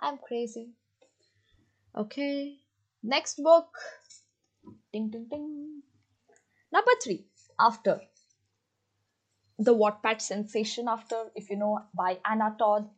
[0.00, 0.70] I'm crazy.
[1.96, 2.56] Okay.
[3.02, 3.68] Next book.
[4.92, 5.82] Ding ding ding.
[6.72, 7.26] Number three.
[7.58, 8.00] After
[9.58, 12.88] the Wattpad sensation after, if you know, by Anna Todd.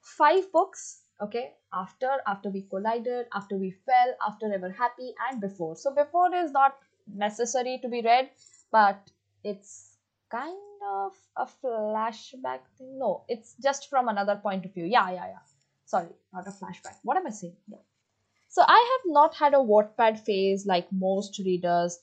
[0.00, 5.76] Five books, okay, after, after we collided, after we fell, after ever happy, and before.
[5.76, 8.30] So before is not necessary to be read,
[8.70, 9.10] but
[9.44, 9.96] it's
[10.30, 10.56] kind
[10.94, 12.98] of a flashback thing.
[12.98, 14.84] No, it's just from another point of view.
[14.84, 15.44] Yeah, yeah, yeah.
[15.84, 16.96] Sorry, not a flashback.
[17.02, 17.56] What am I saying?
[17.68, 17.78] Yeah.
[18.48, 22.00] So I have not had a Wattpad phase like most readers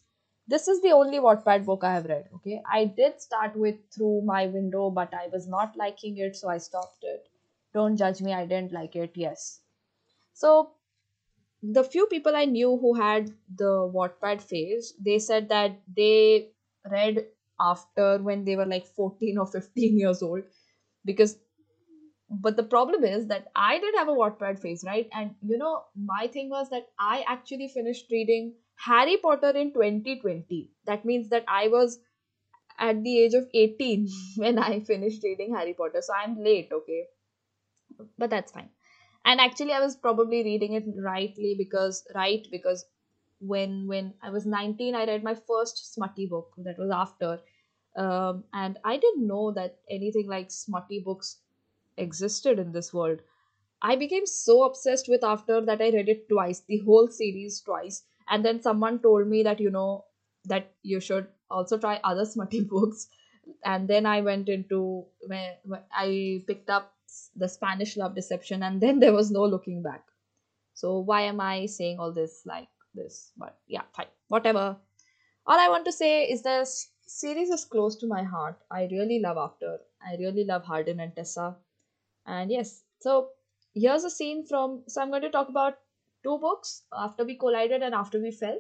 [0.49, 2.27] this is the only Wattpad book I have read.
[2.37, 6.49] Okay, I did start with Through My Window, but I was not liking it, so
[6.49, 7.27] I stopped it.
[7.71, 9.11] Don't judge me, I didn't like it.
[9.13, 9.59] Yes.
[10.33, 10.71] So,
[11.61, 16.49] the few people I knew who had the Wattpad phase, they said that they
[16.89, 17.25] read
[17.59, 20.43] after when they were like 14 or 15 years old
[21.05, 21.37] because
[22.29, 25.07] but the problem is that I did have a Wattpad phase, right?
[25.13, 30.71] And you know, my thing was that I actually finished reading Harry Potter in 2020.
[30.85, 31.99] That means that I was
[32.79, 36.01] at the age of 18 when I finished reading Harry Potter.
[36.01, 37.05] So I'm late, okay?
[38.17, 38.69] But that's fine.
[39.25, 42.85] And actually I was probably reading it rightly because right because
[43.39, 47.41] when when I was 19 I read my first smutty book that was after.
[47.95, 51.41] Um, and I didn't know that anything like smutty books
[51.97, 53.21] existed in this world.
[53.81, 58.03] I became so obsessed with After that I read it twice, the whole series twice.
[58.29, 60.05] And then someone told me that you know
[60.45, 63.09] that you should also try other smutty books.
[63.65, 65.55] And then i went into when,
[65.91, 66.93] i picked up
[67.35, 70.03] the spanish love deception and then there was no looking back.
[70.73, 73.31] So why am i saying all this like this?
[73.37, 74.07] But yeah fine.
[74.27, 74.77] Whatever.
[75.45, 78.57] All i want to say is this series is close to my heart.
[78.69, 79.77] I really love after.
[80.05, 81.55] I really love hardin and tessa.
[82.25, 83.29] And yes so
[83.73, 85.77] here's a scene from so i'm going to talk about
[86.23, 88.59] two books after we collided and after we fell.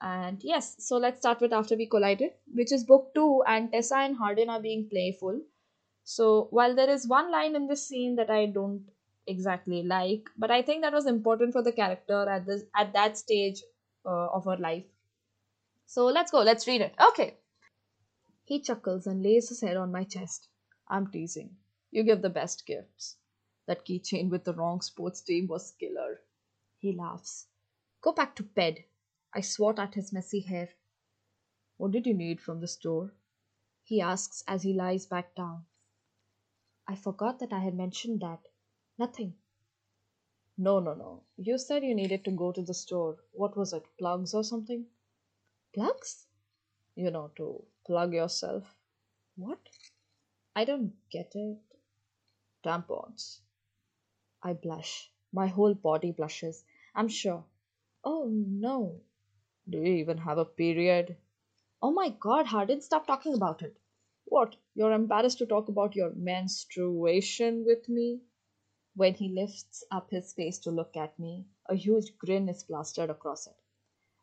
[0.00, 3.96] And yes so let's start with after we collided which is book two and tessa
[3.96, 5.40] and hardin are being playful
[6.04, 8.82] so while there is one line in this scene that i don't
[9.26, 13.16] exactly like but i think that was important for the character at this at that
[13.16, 13.62] stage
[14.04, 14.84] uh, of her life
[15.86, 17.36] so let's go let's read it okay
[18.44, 20.48] he chuckles and lays his head on my chest
[20.88, 21.50] i'm teasing
[21.90, 23.16] you give the best gifts
[23.66, 26.18] that keychain with the wrong sports team was killer
[26.82, 27.46] he laughs.
[28.00, 28.86] Go back to bed.
[29.32, 30.70] I swat at his messy hair.
[31.76, 33.14] What did you need from the store?
[33.84, 35.66] He asks as he lies back down.
[36.92, 38.40] I forgot that I had mentioned that.
[38.98, 39.32] Nothing.
[40.58, 41.22] No, no, no.
[41.38, 43.16] You said you needed to go to the store.
[43.32, 43.84] What was it?
[43.98, 44.84] Plugs or something?
[45.72, 46.26] Plugs?
[46.94, 48.64] You know, to plug yourself.
[49.36, 49.58] What?
[50.54, 51.62] I don't get it.
[52.62, 53.40] Tampons.
[54.42, 55.10] I blush.
[55.32, 56.62] My whole body blushes.
[56.94, 57.42] I'm sure.
[58.04, 59.00] Oh no.
[59.66, 61.16] Do you even have a period?
[61.80, 63.78] Oh my god, Hardin, stop talking about it.
[64.24, 64.56] What?
[64.74, 68.22] You're embarrassed to talk about your menstruation with me?
[68.94, 73.10] When he lifts up his face to look at me, a huge grin is plastered
[73.10, 73.56] across it.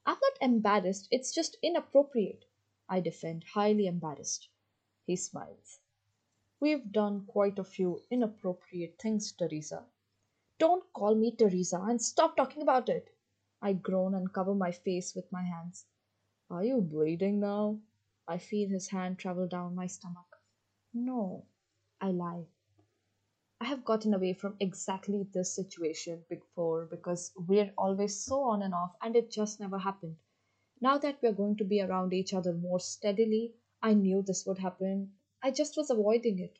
[0.05, 2.45] I'm not embarrassed, it's just inappropriate.
[2.89, 4.49] I defend, highly embarrassed.
[5.05, 5.79] He smiles.
[6.59, 9.85] We've done quite a few inappropriate things, Theresa.
[10.59, 13.09] Don't call me Theresa and stop talking about it.
[13.61, 15.85] I groan and cover my face with my hands.
[16.49, 17.79] Are you bleeding now?
[18.29, 20.37] I feel his hand travel down my stomach.
[20.93, 21.47] No,
[21.99, 22.45] I lie.
[23.59, 28.71] I have gotten away from exactly this situation before because we're always so on and
[28.71, 30.17] off and it just never happened.
[30.79, 34.59] Now that we're going to be around each other more steadily, I knew this would
[34.59, 35.13] happen.
[35.41, 36.59] I just was avoiding it.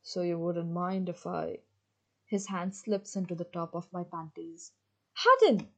[0.00, 1.58] So you wouldn't mind if I
[2.24, 4.72] his hand slips into the top of my panties.
[5.12, 5.68] Hardin!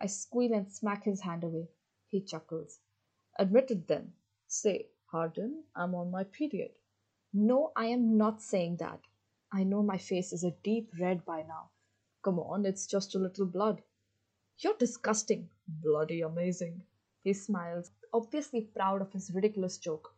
[0.00, 1.68] I squeal and smack his hand away.
[2.08, 2.80] He chuckles.
[3.36, 4.12] Admit it then.
[4.46, 6.70] Say, Hardin, I'm on my period.
[7.32, 9.00] No, I am not saying that.
[9.52, 11.70] I know my face is a deep red by now.
[12.22, 13.82] Come on, it's just a little blood.
[14.58, 15.50] You're disgusting.
[15.66, 16.82] Bloody amazing.
[17.22, 20.14] He smiles, obviously proud of his ridiculous joke.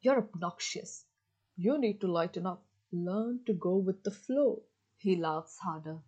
[0.00, 1.06] You're obnoxious.
[1.56, 2.64] You need to lighten up.
[2.92, 4.62] Learn to go with the flow.
[4.96, 5.98] He laughs harder.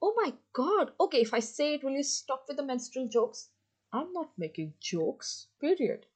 [0.00, 0.92] Oh my god!
[1.00, 3.50] Okay, if I say it, will you stop with the menstrual jokes?
[3.92, 6.06] I'm not making jokes, period.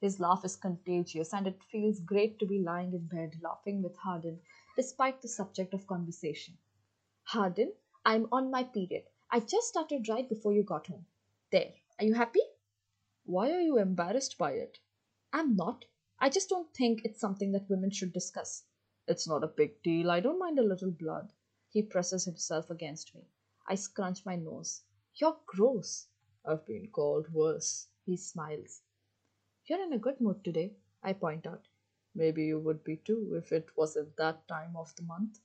[0.00, 3.96] His laugh is contagious, and it feels great to be lying in bed laughing with
[3.96, 4.40] Hardin
[4.76, 6.58] despite the subject of conversation.
[7.24, 7.72] Hardin,
[8.04, 9.04] I'm on my period.
[9.30, 11.06] I just started right before you got home.
[11.50, 11.72] There.
[11.98, 12.40] Are you happy?
[13.24, 14.78] Why are you embarrassed by it?
[15.32, 15.84] I'm not.
[16.18, 18.64] I just don't think it's something that women should discuss.
[19.08, 20.10] It's not a big deal.
[20.10, 21.32] I don't mind a little blood.
[21.68, 23.22] He presses himself against me.
[23.66, 24.82] I scrunch my nose.
[25.14, 26.08] You're gross.
[26.44, 27.88] I've been called worse.
[28.04, 28.82] He smiles.
[29.66, 31.68] You're in a good mood today, I point out.
[32.14, 35.38] Maybe you would be too if it wasn't that time of the month.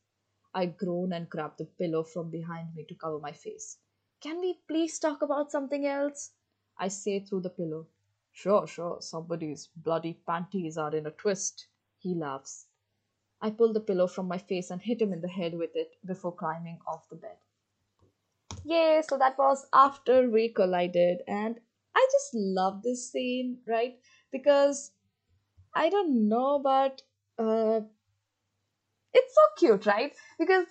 [0.54, 3.78] I groan and grab the pillow from behind me to cover my face.
[4.22, 6.32] Can we please talk about something else?
[6.78, 7.88] I say through the pillow.
[8.32, 11.68] Sure, sure, somebody's bloody panties are in a twist.
[12.00, 12.66] He laughs.
[13.40, 15.96] I pull the pillow from my face and hit him in the head with it
[16.04, 17.38] before climbing off the bed.
[18.68, 21.60] Yay, so that was after we collided, and
[21.96, 24.00] I just love this scene, right?
[24.32, 24.92] Because
[25.76, 27.02] I don't know, but
[27.40, 27.82] uh,
[29.14, 30.14] it's so cute, right?
[30.40, 30.66] Because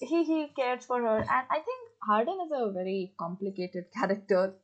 [0.00, 4.54] he he cares for her, and I think Hardin is a very complicated character.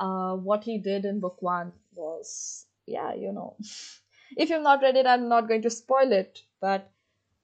[0.00, 3.56] Uh, what he did in book one was, yeah, you know,
[4.36, 6.90] if you've not read it, I'm not going to spoil it, but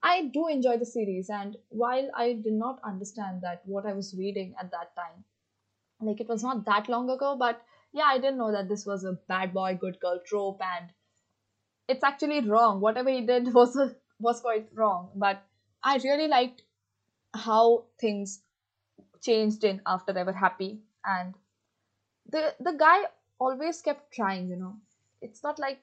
[0.03, 4.13] I do enjoy the series, and while I did not understand that what I was
[4.17, 5.23] reading at that time,
[6.01, 7.61] like it was not that long ago, but
[7.93, 10.89] yeah, I didn't know that this was a bad boy, good girl trope, and
[11.87, 12.81] it's actually wrong.
[12.81, 13.77] Whatever he did was
[14.19, 15.41] was quite wrong, but
[15.83, 16.63] I really liked
[17.33, 18.41] how things
[19.21, 21.33] changed in After they were Happy, and
[22.29, 23.03] the the guy
[23.39, 24.49] always kept trying.
[24.49, 24.75] You know,
[25.21, 25.79] it's not like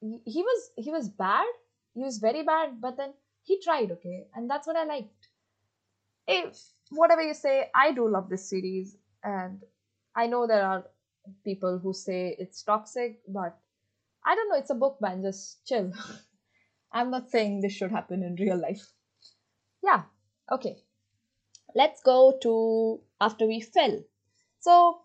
[0.00, 1.46] he was he was bad.
[1.94, 3.92] He was very bad, but then he tried.
[3.92, 5.28] Okay, and that's what I liked.
[6.26, 6.58] If
[6.90, 9.62] whatever you say, I do love this series, and
[10.16, 10.84] I know there are
[11.44, 13.58] people who say it's toxic, but
[14.24, 14.56] I don't know.
[14.56, 15.22] It's a book, man.
[15.22, 15.92] Just chill.
[16.92, 18.92] I'm not saying this should happen in real life.
[19.82, 20.02] Yeah.
[20.50, 20.76] Okay.
[21.74, 24.00] Let's go to after we fell.
[24.60, 25.00] So,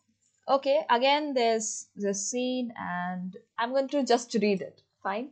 [0.48, 4.82] okay, again, there's this scene, and I'm going to just read it.
[5.04, 5.32] Fine.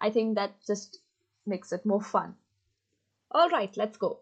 [0.00, 0.98] I think that just
[1.46, 2.34] makes it more fun.
[3.30, 4.20] All right, let's go.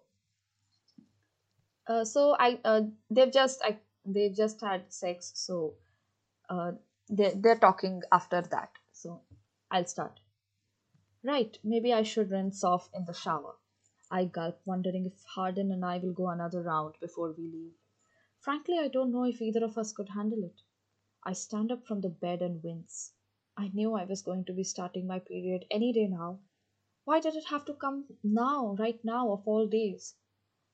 [1.87, 5.75] Uh, so I uh, they've just I they've just had sex, so
[6.49, 6.73] uh,
[7.11, 8.71] they they're talking after that.
[8.93, 9.23] So
[9.71, 10.21] I'll start.
[11.25, 13.55] Right, maybe I should rinse off in the shower.
[14.11, 17.75] I gulp, wondering if Hardin and I will go another round before we leave.
[18.41, 20.63] Frankly, I don't know if either of us could handle it.
[21.25, 23.13] I stand up from the bed and wince.
[23.57, 26.41] I knew I was going to be starting my period any day now.
[27.11, 30.15] Why did it have to come now, right now, of all days?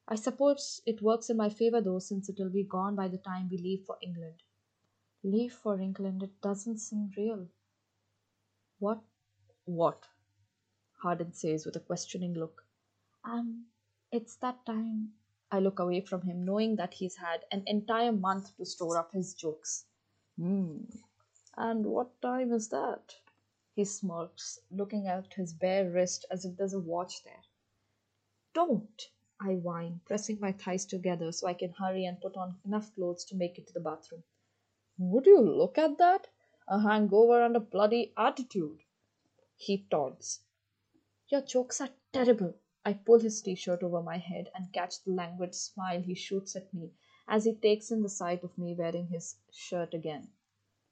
[0.07, 3.16] I suppose it works in my favor though, since it will be gone by the
[3.16, 4.42] time we leave for England.
[5.25, 7.46] Leave for England, it doesn't seem real.
[8.81, 9.01] What?
[9.64, 10.05] What?
[11.03, 12.66] Hardin says with a questioning look.
[13.25, 13.64] Um,
[14.12, 15.12] it's that time.
[15.51, 19.11] I look away from him, knowing that he's had an entire month to store up
[19.14, 19.87] his jokes.
[20.38, 20.85] Hmm.
[21.57, 23.14] And what time is that?
[23.77, 27.43] He smirks, looking at his bare wrist as if there's a watch there.
[28.55, 32.95] Don't, I whine, pressing my thighs together so I can hurry and put on enough
[32.95, 34.25] clothes to make it to the bathroom.
[34.97, 36.29] Would you look at that?
[36.67, 38.83] A hangover and a bloody attitude.
[39.57, 40.41] He taunts.
[41.29, 42.55] Your jokes are terrible.
[42.83, 46.57] I pull his t shirt over my head and catch the languid smile he shoots
[46.57, 46.93] at me
[47.29, 50.31] as he takes in the sight of me wearing his shirt again.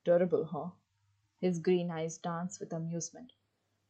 [0.05, 0.69] Terrible, huh?
[1.45, 3.33] His green eyes dance with amusement.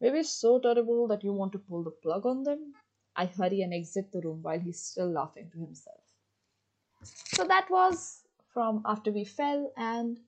[0.01, 2.75] Maybe so terrible that you want to pull the plug on them?
[3.15, 6.01] I hurry and exit the room while he's still laughing to himself.
[7.05, 10.19] So that was from After We Fell, and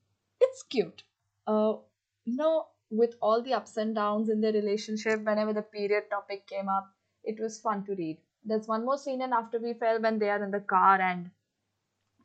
[0.40, 1.02] it's cute.
[1.48, 1.78] Uh,
[2.24, 6.46] you know, with all the ups and downs in their relationship, whenever the period topic
[6.46, 8.18] came up, it was fun to read.
[8.44, 11.32] There's one more scene in After We Fell when they are in the car and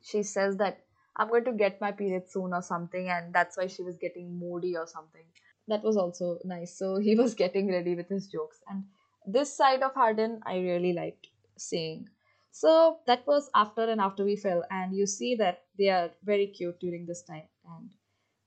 [0.00, 0.84] she says that
[1.16, 4.38] I'm going to get my period soon or something, and that's why she was getting
[4.38, 5.24] moody or something.
[5.68, 6.76] That was also nice.
[6.76, 8.84] So he was getting ready with his jokes, and
[9.26, 12.08] this side of Hardin I really liked seeing.
[12.50, 16.48] So that was after and after we fell, and you see that they are very
[16.48, 17.48] cute during this time.
[17.76, 17.90] And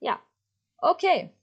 [0.01, 0.17] yeah,
[0.83, 1.33] okay.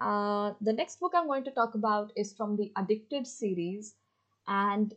[0.00, 3.94] Uh, the next book I'm going to talk about is from the Addicted series,
[4.46, 4.94] and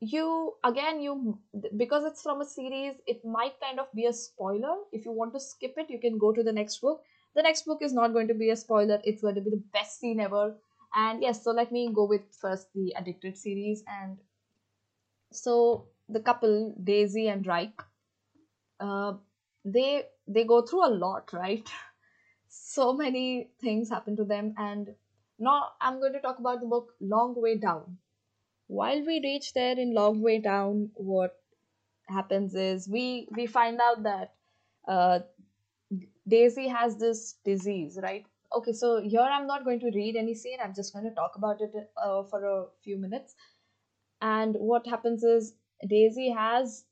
[0.00, 1.38] you again you
[1.76, 5.32] because it's from a series it might kind of be a spoiler if you want
[5.32, 7.02] to skip it you can go to the next book
[7.34, 9.62] the next book is not going to be a spoiler it's going to be the
[9.72, 10.54] best scene ever
[10.94, 14.18] and yes so let me go with first the addicted series and
[15.32, 17.82] so the couple daisy and Ryke
[18.80, 19.14] uh,
[19.64, 21.68] they they go through a lot, right?
[22.48, 24.94] So many things happen to them, and
[25.38, 27.98] now I'm going to talk about the book Long Way Down.
[28.68, 31.36] While we reach there in Long Way Down, what
[32.08, 34.34] happens is we we find out that
[34.88, 35.20] uh,
[36.28, 38.24] Daisy has this disease, right?
[38.56, 40.58] Okay, so here I'm not going to read any scene.
[40.62, 43.34] I'm just going to talk about it uh, for a few minutes.
[44.20, 45.54] And what happens is
[45.88, 46.84] Daisy has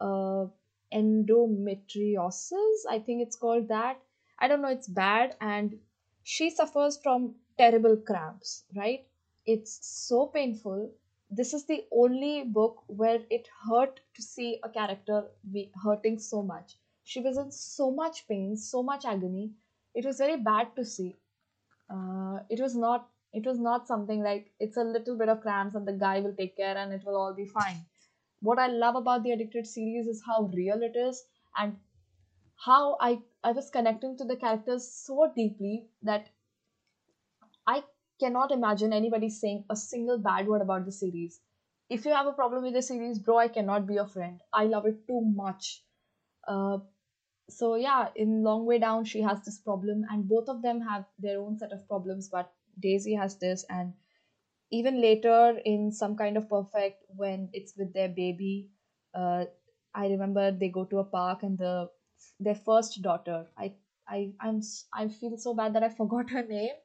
[0.00, 0.46] uh,
[0.94, 2.86] endometriosis.
[2.88, 4.00] I think it's called that.
[4.38, 4.68] I don't know.
[4.68, 5.78] It's bad, and
[6.22, 8.64] she suffers from terrible cramps.
[8.74, 9.06] Right?
[9.46, 10.90] It's so painful.
[11.30, 16.42] This is the only book where it hurt to see a character be hurting so
[16.42, 16.76] much.
[17.04, 19.52] She was in so much pain, so much agony.
[19.94, 21.16] It was very bad to see.
[21.88, 23.08] Uh, it was not.
[23.32, 26.34] It was not something like it's a little bit of cramps and the guy will
[26.34, 27.86] take care and it will all be fine
[28.40, 31.24] what I love about the Addicted series is how real it is
[31.56, 31.76] and
[32.56, 36.28] how I I was connecting to the characters so deeply that
[38.20, 41.40] cannot imagine anybody saying a single bad word about the series.
[41.88, 44.40] If you have a problem with the series, bro, I cannot be your friend.
[44.52, 45.84] I love it too much.
[46.48, 46.78] Uh,
[47.50, 51.06] so yeah, in Long Way Down, she has this problem, and both of them have
[51.18, 52.28] their own set of problems.
[52.28, 53.94] But Daisy has this, and
[54.70, 58.68] even later in some kind of perfect when it's with their baby
[59.14, 59.44] uh,
[59.94, 61.88] i remember they go to a park and the
[62.38, 63.72] their first daughter i
[64.08, 64.60] i i'm
[64.92, 66.76] I feel so bad that i forgot her name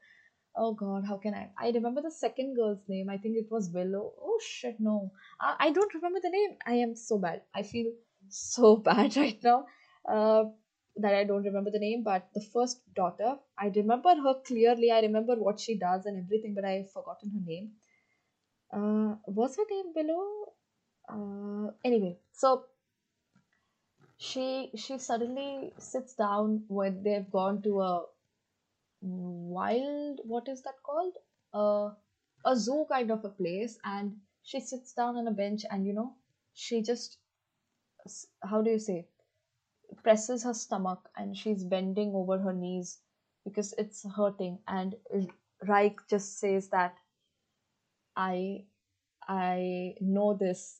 [0.57, 1.49] oh god how can i?
[1.57, 3.09] I remember the second girl's name.
[3.09, 4.13] I think it was willow.
[4.21, 5.11] Oh shit no.
[5.39, 6.57] I, I don't remember the name.
[6.65, 7.41] I am so bad.
[7.53, 7.91] I feel
[8.29, 9.65] so bad right now
[10.09, 10.43] uh,
[10.97, 12.03] that i don't remember the name.
[12.03, 14.91] But the first daughter i remember her clearly.
[14.91, 17.71] I remember what she does and everything but i've forgotten her name.
[18.73, 20.53] Uh, what's her name below?
[21.07, 22.65] Uh, anyway, so
[24.17, 28.05] she she suddenly sits down when they've gone to a
[29.05, 31.13] wild what is that called?
[31.53, 31.93] Uh,
[32.45, 35.93] a zoo kind of a place, and she sits down on a bench, and you
[35.93, 36.15] know
[36.53, 37.17] she just
[38.43, 39.07] how do you say?
[40.03, 42.99] Presses her stomach, and she's bending over her knees
[43.43, 44.95] because it's hurting, and
[45.67, 46.95] Ryke just says that
[48.15, 48.65] I
[49.27, 50.79] I know this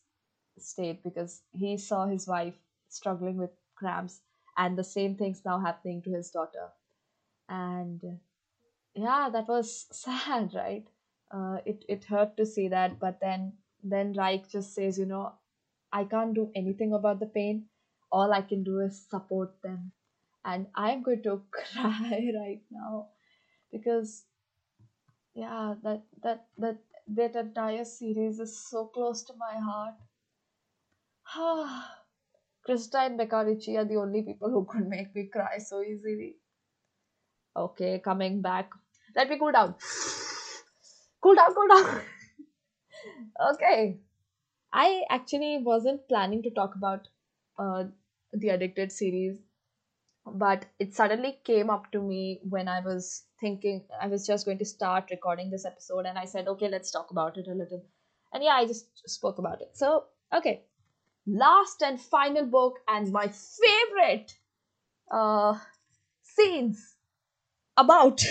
[0.58, 2.56] state because he saw his wife
[2.90, 4.22] struggling with cramps
[4.58, 6.70] and the same thing's now happening to his daughter
[7.50, 8.02] and
[8.96, 10.88] yeah that was sad right?
[11.32, 15.34] Uh, it, it hurt to see that but then then Ryke just says you know
[15.92, 17.68] I can't do anything about the pain.
[18.12, 19.94] All I can do is support them.
[20.44, 23.08] And I'm going to cry right now
[23.72, 24.26] because
[25.34, 26.78] yeah that that that
[27.08, 29.96] that entire series is so close to my heart.
[32.68, 36.36] Krista and Becca are the only people who could make me cry so easily.
[37.56, 38.70] Okay, coming back.
[39.16, 39.76] Let me cool down.
[41.22, 42.02] Cool down, cool down.
[43.54, 43.98] okay.
[44.74, 47.08] I actually wasn't planning to talk about
[47.58, 47.86] uh,
[48.34, 49.40] the Addicted series,
[50.26, 54.58] but it suddenly came up to me when I was thinking I was just going
[54.58, 57.86] to start recording this episode, and I said, okay, let's talk about it a little.
[58.34, 59.70] And yeah, I just spoke about it.
[59.74, 60.04] So,
[60.34, 60.64] okay.
[61.26, 64.38] Last and final book, and my favorite
[65.10, 65.58] uh,
[66.22, 66.95] scenes
[67.78, 68.24] about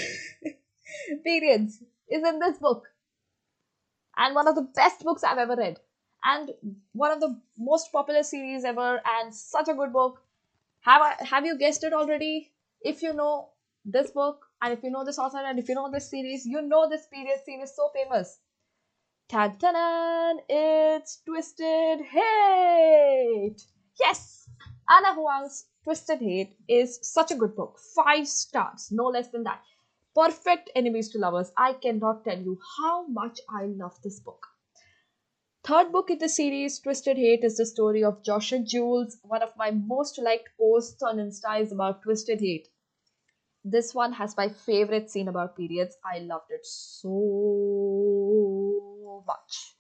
[1.25, 2.85] periods is in this book
[4.17, 5.79] and one of the best books I've ever read
[6.25, 6.51] and
[6.93, 10.23] one of the most popular series ever and such a good book.
[10.81, 12.53] Have I have you guessed it already?
[12.81, 13.51] If you know
[13.85, 16.63] this book and if you know this author and if you know this series, you
[16.63, 18.39] know this period scene is so famous.
[19.29, 23.63] Tan tan It's Twisted Hate!
[24.01, 24.49] Yes!
[24.89, 27.79] Ana Huang's Twisted Hate is such a good book.
[27.95, 29.63] Five stars, no less than that.
[30.15, 31.53] Perfect enemies to lovers.
[31.59, 34.47] I cannot tell you how much I love this book.
[35.63, 39.19] Third book in the series, Twisted Hate, is the story of Joshua Jules.
[39.23, 42.69] One of my most liked posts on Insta is about Twisted Hate.
[43.63, 45.97] This one has my favorite scene about periods.
[46.05, 47.05] I loved it so
[49.27, 49.74] much.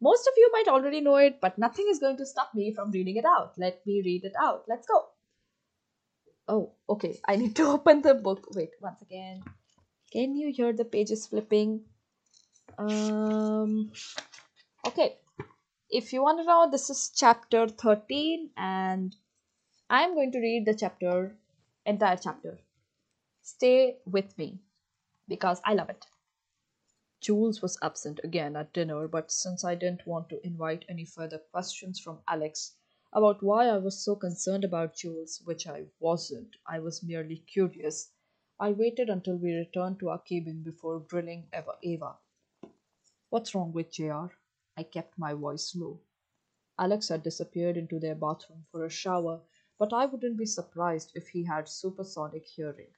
[0.00, 2.90] Most of you might already know it, but nothing is going to stop me from
[2.90, 3.52] reading it out.
[3.58, 4.64] Let me read it out.
[4.66, 5.04] Let's go.
[6.48, 7.20] Oh, okay.
[7.28, 8.48] I need to open the book.
[8.54, 9.42] Wait, once again.
[10.12, 11.82] Can you hear the pages flipping?
[12.78, 13.92] Um,
[14.86, 15.18] okay.
[15.90, 19.14] If you want to know, this is chapter 13, and
[19.90, 21.36] I'm going to read the chapter,
[21.84, 22.58] entire chapter.
[23.42, 24.60] Stay with me
[25.28, 26.06] because I love it.
[27.20, 31.38] Jules was absent again at dinner, but since I didn't want to invite any further
[31.38, 32.76] questions from Alex,
[33.12, 36.56] about why I was so concerned about Jules, which I wasn't.
[36.66, 38.10] I was merely curious.
[38.58, 41.76] I waited until we returned to our cabin before grilling Eva.
[41.82, 42.16] Ava.
[43.28, 44.28] What's wrong with JR?
[44.78, 46.00] I kept my voice low.
[46.78, 49.42] Alex had disappeared into their bathroom for a shower,
[49.78, 52.94] but I wouldn't be surprised if he had supersonic hearing.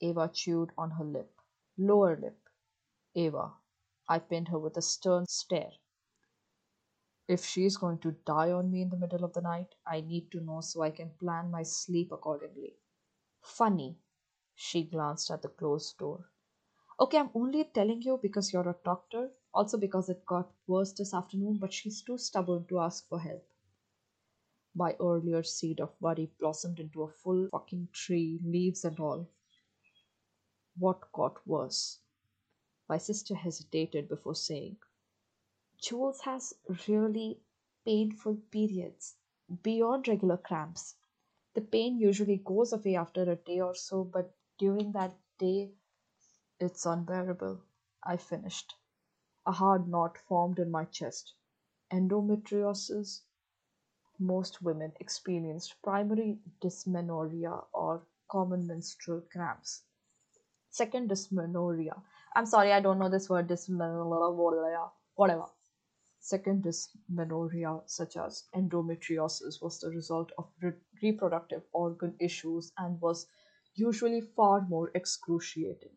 [0.00, 1.30] Ava chewed on her lip.
[1.78, 2.41] Lower lip.
[3.14, 3.54] Ava.
[4.08, 5.72] I pinned her with a stern stare.
[7.26, 10.30] If she's going to die on me in the middle of the night, I need
[10.30, 12.76] to know so I can plan my sleep accordingly.
[13.40, 13.98] Funny.
[14.54, 16.30] She glanced at the closed door.
[17.00, 21.14] Okay, I'm only telling you because you're a doctor, also because it got worse this
[21.14, 23.46] afternoon, but she's too stubborn to ask for help.
[24.74, 29.30] My earlier seed of worry blossomed into a full fucking tree, leaves and all.
[30.76, 32.01] What got worse?
[32.88, 34.76] My sister hesitated before saying,
[35.78, 36.54] Jules has
[36.88, 37.40] really
[37.84, 39.16] painful periods
[39.62, 40.96] beyond regular cramps.
[41.54, 45.72] The pain usually goes away after a day or so, but during that day,
[46.60, 47.60] it's unbearable.
[48.04, 48.74] I finished.
[49.46, 51.34] A hard knot formed in my chest.
[51.90, 53.22] Endometriosis?
[54.18, 59.82] Most women experienced primary dysmenorrhea or common menstrual cramps.
[60.70, 62.02] Second, dysmenorrhea.
[62.34, 65.46] I'm sorry, I don't know this word, dysmenorrhea, whatever.
[66.18, 70.72] Second dysmenorrhea, such as endometriosis, was the result of re-
[71.02, 73.26] reproductive organ issues and was
[73.74, 75.96] usually far more excruciating.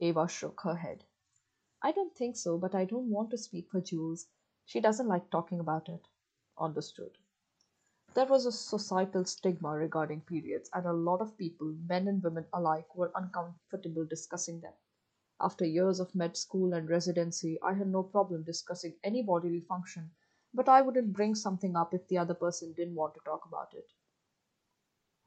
[0.00, 1.04] Ava shook her head.
[1.82, 4.26] I don't think so, but I don't want to speak for Jules.
[4.66, 6.06] She doesn't like talking about it.
[6.58, 7.18] Understood.
[8.14, 12.46] There was a societal stigma regarding periods, and a lot of people, men and women
[12.52, 14.72] alike, were uncomfortable discussing them.
[15.40, 20.12] After years of med school and residency, I had no problem discussing any bodily function,
[20.54, 23.74] but I wouldn't bring something up if the other person didn't want to talk about
[23.74, 23.90] it.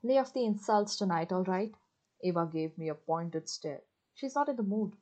[0.03, 1.75] Lay off the insults tonight, all right?
[2.23, 3.83] Eva gave me a pointed stare.
[4.13, 4.95] She's not in the mood.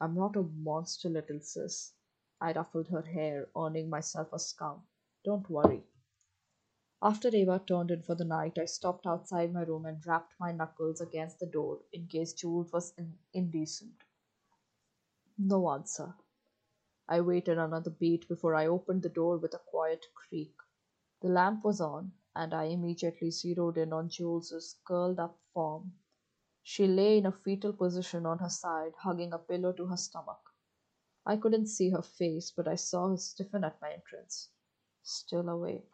[0.00, 1.92] I'm not a monster, little sis.
[2.40, 4.84] I ruffled her hair, earning myself a scowl.
[5.24, 5.84] Don't worry.
[7.02, 10.52] After Eva turned in for the night, I stopped outside my room and rapped my
[10.52, 14.02] knuckles against the door in case Jules was in- indecent.
[15.44, 16.14] No answer.
[17.08, 20.54] I waited another beat before I opened the door with a quiet creak.
[21.20, 25.94] The lamp was on, and I immediately zeroed in on Jules's curled up form.
[26.62, 30.38] She lay in a fetal position on her side, hugging a pillow to her stomach.
[31.26, 34.50] I couldn't see her face, but I saw her stiffen at my entrance.
[35.02, 35.90] Still awake.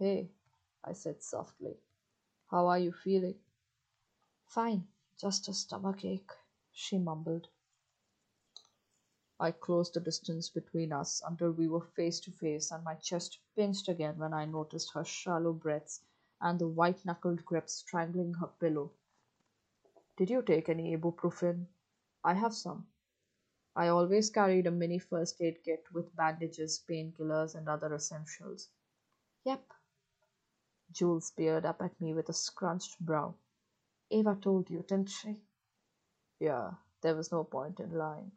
[0.00, 0.32] Hey,
[0.82, 1.76] I said softly.
[2.50, 3.38] How are you feeling?
[4.48, 6.32] Fine, just a stomach ache,
[6.72, 7.46] she mumbled.
[9.42, 13.40] I closed the distance between us until we were face to face, and my chest
[13.56, 16.00] pinched again when I noticed her shallow breaths
[16.40, 18.92] and the white knuckled grip strangling her pillow.
[20.16, 21.66] Did you take any ibuprofen?
[22.22, 22.86] I have some.
[23.74, 28.68] I always carried a mini first aid kit with bandages, painkillers, and other essentials.
[29.44, 29.64] Yep.
[30.92, 33.34] Jules peered up at me with a scrunched brow.
[34.08, 35.42] Eva told you, didn't she?
[36.38, 38.30] Yeah, there was no point in lying.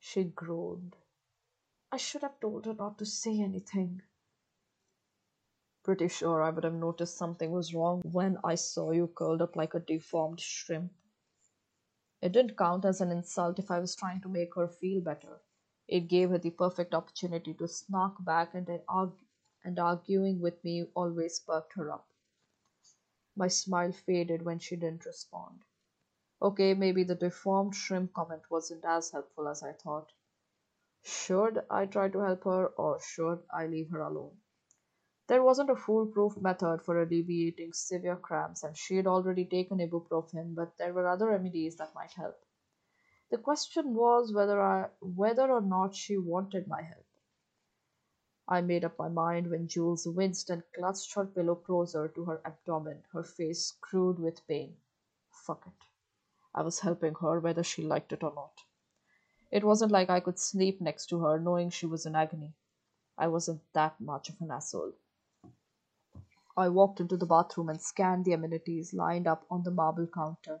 [0.00, 0.96] She groaned.
[1.92, 4.02] I should have told her not to say anything.
[5.82, 9.56] Pretty sure I would have noticed something was wrong when I saw you curled up
[9.56, 10.92] like a deformed shrimp.
[12.22, 15.40] It didn't count as an insult if I was trying to make her feel better.
[15.88, 19.18] It gave her the perfect opportunity to snark back, and, argue,
[19.64, 22.06] and arguing with me always perked her up.
[23.34, 25.64] My smile faded when she didn't respond.
[26.42, 30.12] Okay, maybe the deformed shrimp comment wasn't as helpful as I thought.
[31.02, 34.36] Should I try to help her or should I leave her alone?
[35.28, 40.54] There wasn't a foolproof method for alleviating severe cramps, and she had already taken ibuprofen,
[40.54, 42.44] but there were other remedies that might help.
[43.30, 47.06] The question was whether I whether or not she wanted my help.
[48.48, 52.40] I made up my mind when Jules winced and clutched her pillow closer to her
[52.44, 54.76] abdomen, her face screwed with pain.
[55.30, 55.87] Fuck it.
[56.58, 58.64] I was helping her whether she liked it or not.
[59.52, 62.52] It wasn't like I could sleep next to her knowing she was in agony.
[63.16, 64.94] I wasn't that much of an asshole.
[66.56, 70.60] I walked into the bathroom and scanned the amenities lined up on the marble counter.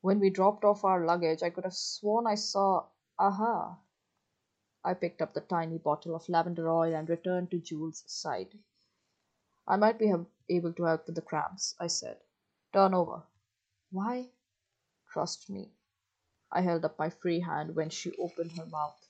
[0.00, 2.86] When we dropped off our luggage, I could have sworn I saw
[3.16, 3.78] aha.
[4.82, 8.58] I picked up the tiny bottle of lavender oil and returned to Jules' side.
[9.64, 10.12] I might be
[10.48, 12.18] able to help with the cramps, I said.
[12.72, 13.22] Turn over.
[13.92, 14.30] Why?
[15.14, 15.72] Trust me.
[16.52, 19.08] I held up my free hand when she opened her mouth.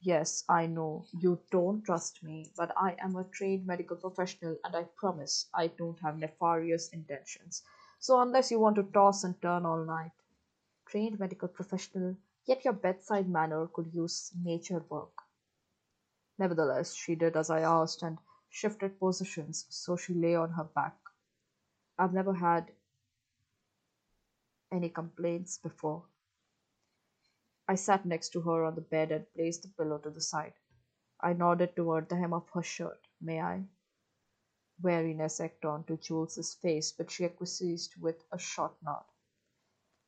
[0.00, 4.76] Yes, I know you don't trust me, but I am a trained medical professional and
[4.76, 7.62] I promise I don't have nefarious intentions.
[7.98, 10.12] So, unless you want to toss and turn all night,
[10.86, 12.16] trained medical professional,
[12.46, 15.12] yet your bedside manner could use nature work.
[16.38, 18.18] Nevertheless, she did as I asked and
[18.48, 20.96] shifted positions so she lay on her back.
[21.98, 22.70] I've never had
[24.72, 26.04] any complaints before.
[27.66, 30.54] I sat next to her on the bed and placed the pillow to the side.
[31.20, 33.06] I nodded toward the hem of her shirt.
[33.20, 33.64] May I?
[34.82, 39.04] Weariness echoed on to Jules's face, but she acquiesced with a short nod.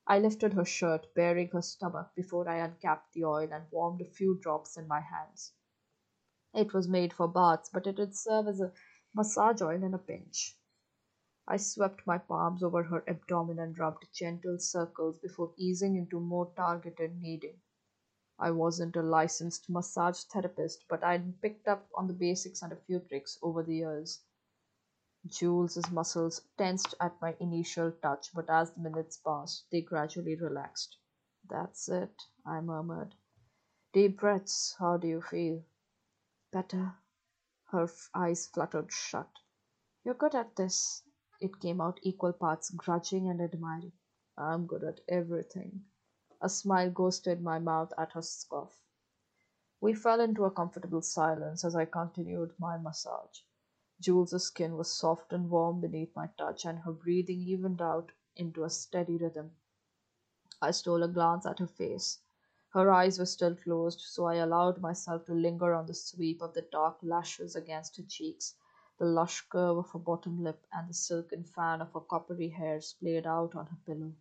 [0.07, 4.11] I lifted her shirt, baring her stomach, before I uncapped the oil and warmed a
[4.11, 5.53] few drops in my hands.
[6.53, 8.73] It was made for baths, but it would serve as a
[9.15, 10.57] massage oil in a pinch.
[11.49, 16.53] I swept my palms over her abdomen and rubbed gentle circles before easing into more
[16.57, 17.61] targeted kneading.
[18.39, 22.77] I wasn't a licensed massage therapist, but I'd picked up on the basics and a
[22.77, 24.21] few tricks over the years.
[25.27, 30.97] Jules's muscles tensed at my initial touch, but as the minutes passed, they gradually relaxed.
[31.49, 33.15] That's it, I murmured.
[33.93, 34.75] Deep breaths.
[34.79, 35.65] How do you feel?
[36.53, 36.95] Better.
[37.71, 39.31] Her eyes fluttered shut.
[40.05, 41.03] You're good at this.
[41.41, 43.93] It came out equal parts grudging and admiring.
[44.37, 45.85] I'm good at everything.
[46.41, 48.83] A smile ghosted my mouth at her scoff.
[49.81, 53.41] We fell into a comfortable silence as I continued my massage.
[54.01, 58.65] Jules's skin was soft and warm beneath my touch, and her breathing evened out into
[58.65, 59.53] a steady rhythm.
[60.61, 62.19] I stole a glance at her face.
[62.71, 66.53] Her eyes were still closed, so I allowed myself to linger on the sweep of
[66.55, 68.55] the dark lashes against her cheeks,
[68.99, 72.81] the lush curve of her bottom lip, and the silken fan of her coppery hair
[72.81, 74.13] splayed out on her pillow.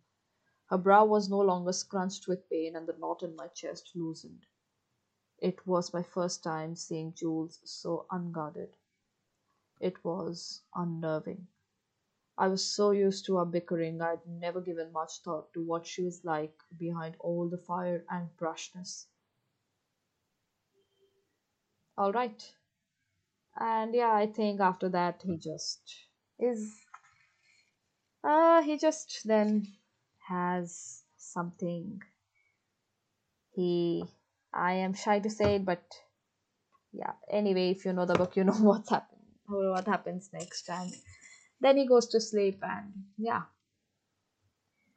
[0.66, 4.46] Her brow was no longer scrunched with pain, and the knot in my chest loosened.
[5.38, 8.76] It was my first time seeing Jules so unguarded.
[9.80, 11.46] It was unnerving.
[12.38, 16.02] I was so used to our bickering, I'd never given much thought to what she
[16.02, 19.06] was like behind all the fire and brushness.
[21.98, 22.54] All right.
[23.58, 25.80] And yeah, I think after that, he just
[26.38, 26.72] is,
[28.22, 29.66] uh, he just then
[30.28, 32.02] has something
[33.56, 34.04] he,
[34.52, 35.82] I am shy to say it, but
[36.92, 40.68] yeah, anyway, if you know the book, you know what's happened, what happens next.
[40.70, 40.92] And
[41.60, 43.42] then he goes to sleep, and yeah,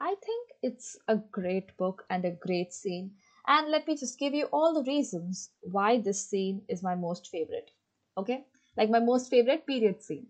[0.02, 3.16] I think it's a great book and a great scene.
[3.48, 7.28] And let me just give you all the reasons why this scene is my most
[7.30, 7.72] favorite.
[8.20, 8.46] Okay?
[8.78, 10.28] Like my most favorite period scene.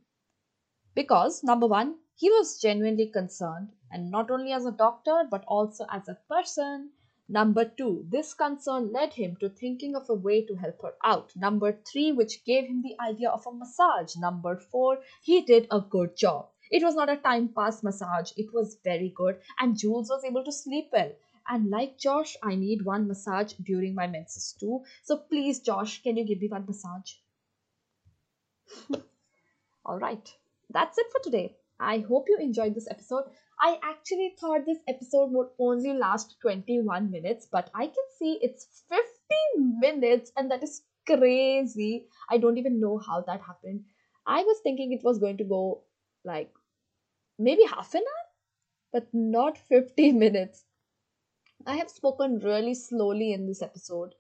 [0.95, 5.85] Because, number one, he was genuinely concerned, and not only as a doctor, but also
[5.89, 6.91] as a person.
[7.29, 11.31] Number two, this concern led him to thinking of a way to help her out.
[11.35, 14.15] Number three, which gave him the idea of a massage.
[14.15, 16.49] Number four, he did a good job.
[16.71, 20.43] It was not a time pass massage, it was very good, and Jules was able
[20.43, 21.11] to sleep well.
[21.47, 24.83] And like Josh, I need one massage during my menses too.
[25.03, 27.13] So please, Josh, can you give me one massage?
[29.86, 30.34] All right,
[30.70, 31.55] that's it for today.
[31.80, 33.24] I hope you enjoyed this episode.
[33.61, 38.84] I actually thought this episode would only last 21 minutes, but I can see it's
[38.89, 42.07] 50 minutes, and that is crazy.
[42.30, 43.86] I don't even know how that happened.
[44.26, 45.84] I was thinking it was going to go
[46.24, 46.51] like
[47.39, 48.26] maybe half an hour,
[48.93, 50.65] but not 50 minutes.
[51.65, 54.13] I have spoken really slowly in this episode.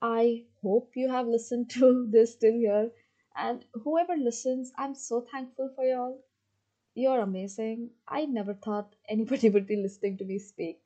[0.00, 2.90] I hope you have listened to this till here.
[3.36, 6.20] And whoever listens, I'm so thankful for y'all.
[6.94, 7.90] You're amazing.
[8.08, 10.80] I never thought anybody would be listening to me speak.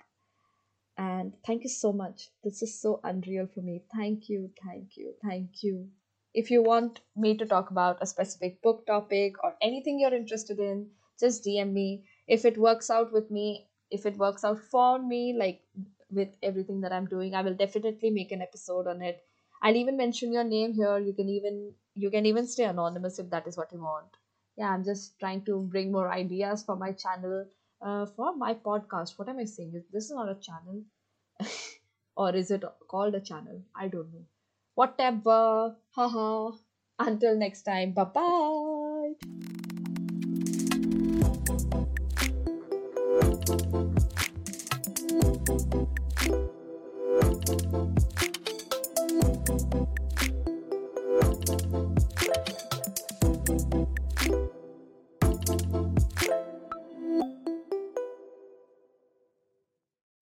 [0.98, 2.30] And thank you so much.
[2.44, 3.84] This is so unreal for me.
[3.94, 5.88] Thank you, thank you, thank you.
[6.34, 10.58] If you want me to talk about a specific book topic or anything you're interested
[10.58, 12.04] in, just DM me.
[12.26, 15.62] If it works out with me, if it works out for me, like
[16.10, 19.22] with everything that I'm doing, I will definitely make an episode on it.
[19.62, 20.98] I'll even mention your name here.
[20.98, 24.16] You can even you can even stay anonymous if that is what you want.
[24.56, 27.46] Yeah, I'm just trying to bring more ideas for my channel,
[27.82, 29.18] uh, for my podcast.
[29.18, 29.74] What am I saying?
[29.74, 30.82] Is this is not a channel,
[32.16, 33.62] or is it called a channel?
[33.74, 34.26] I don't know.
[34.74, 35.76] Whatever.
[35.90, 36.52] Haha.
[36.98, 37.92] Until next time.
[37.92, 38.67] Bye bye.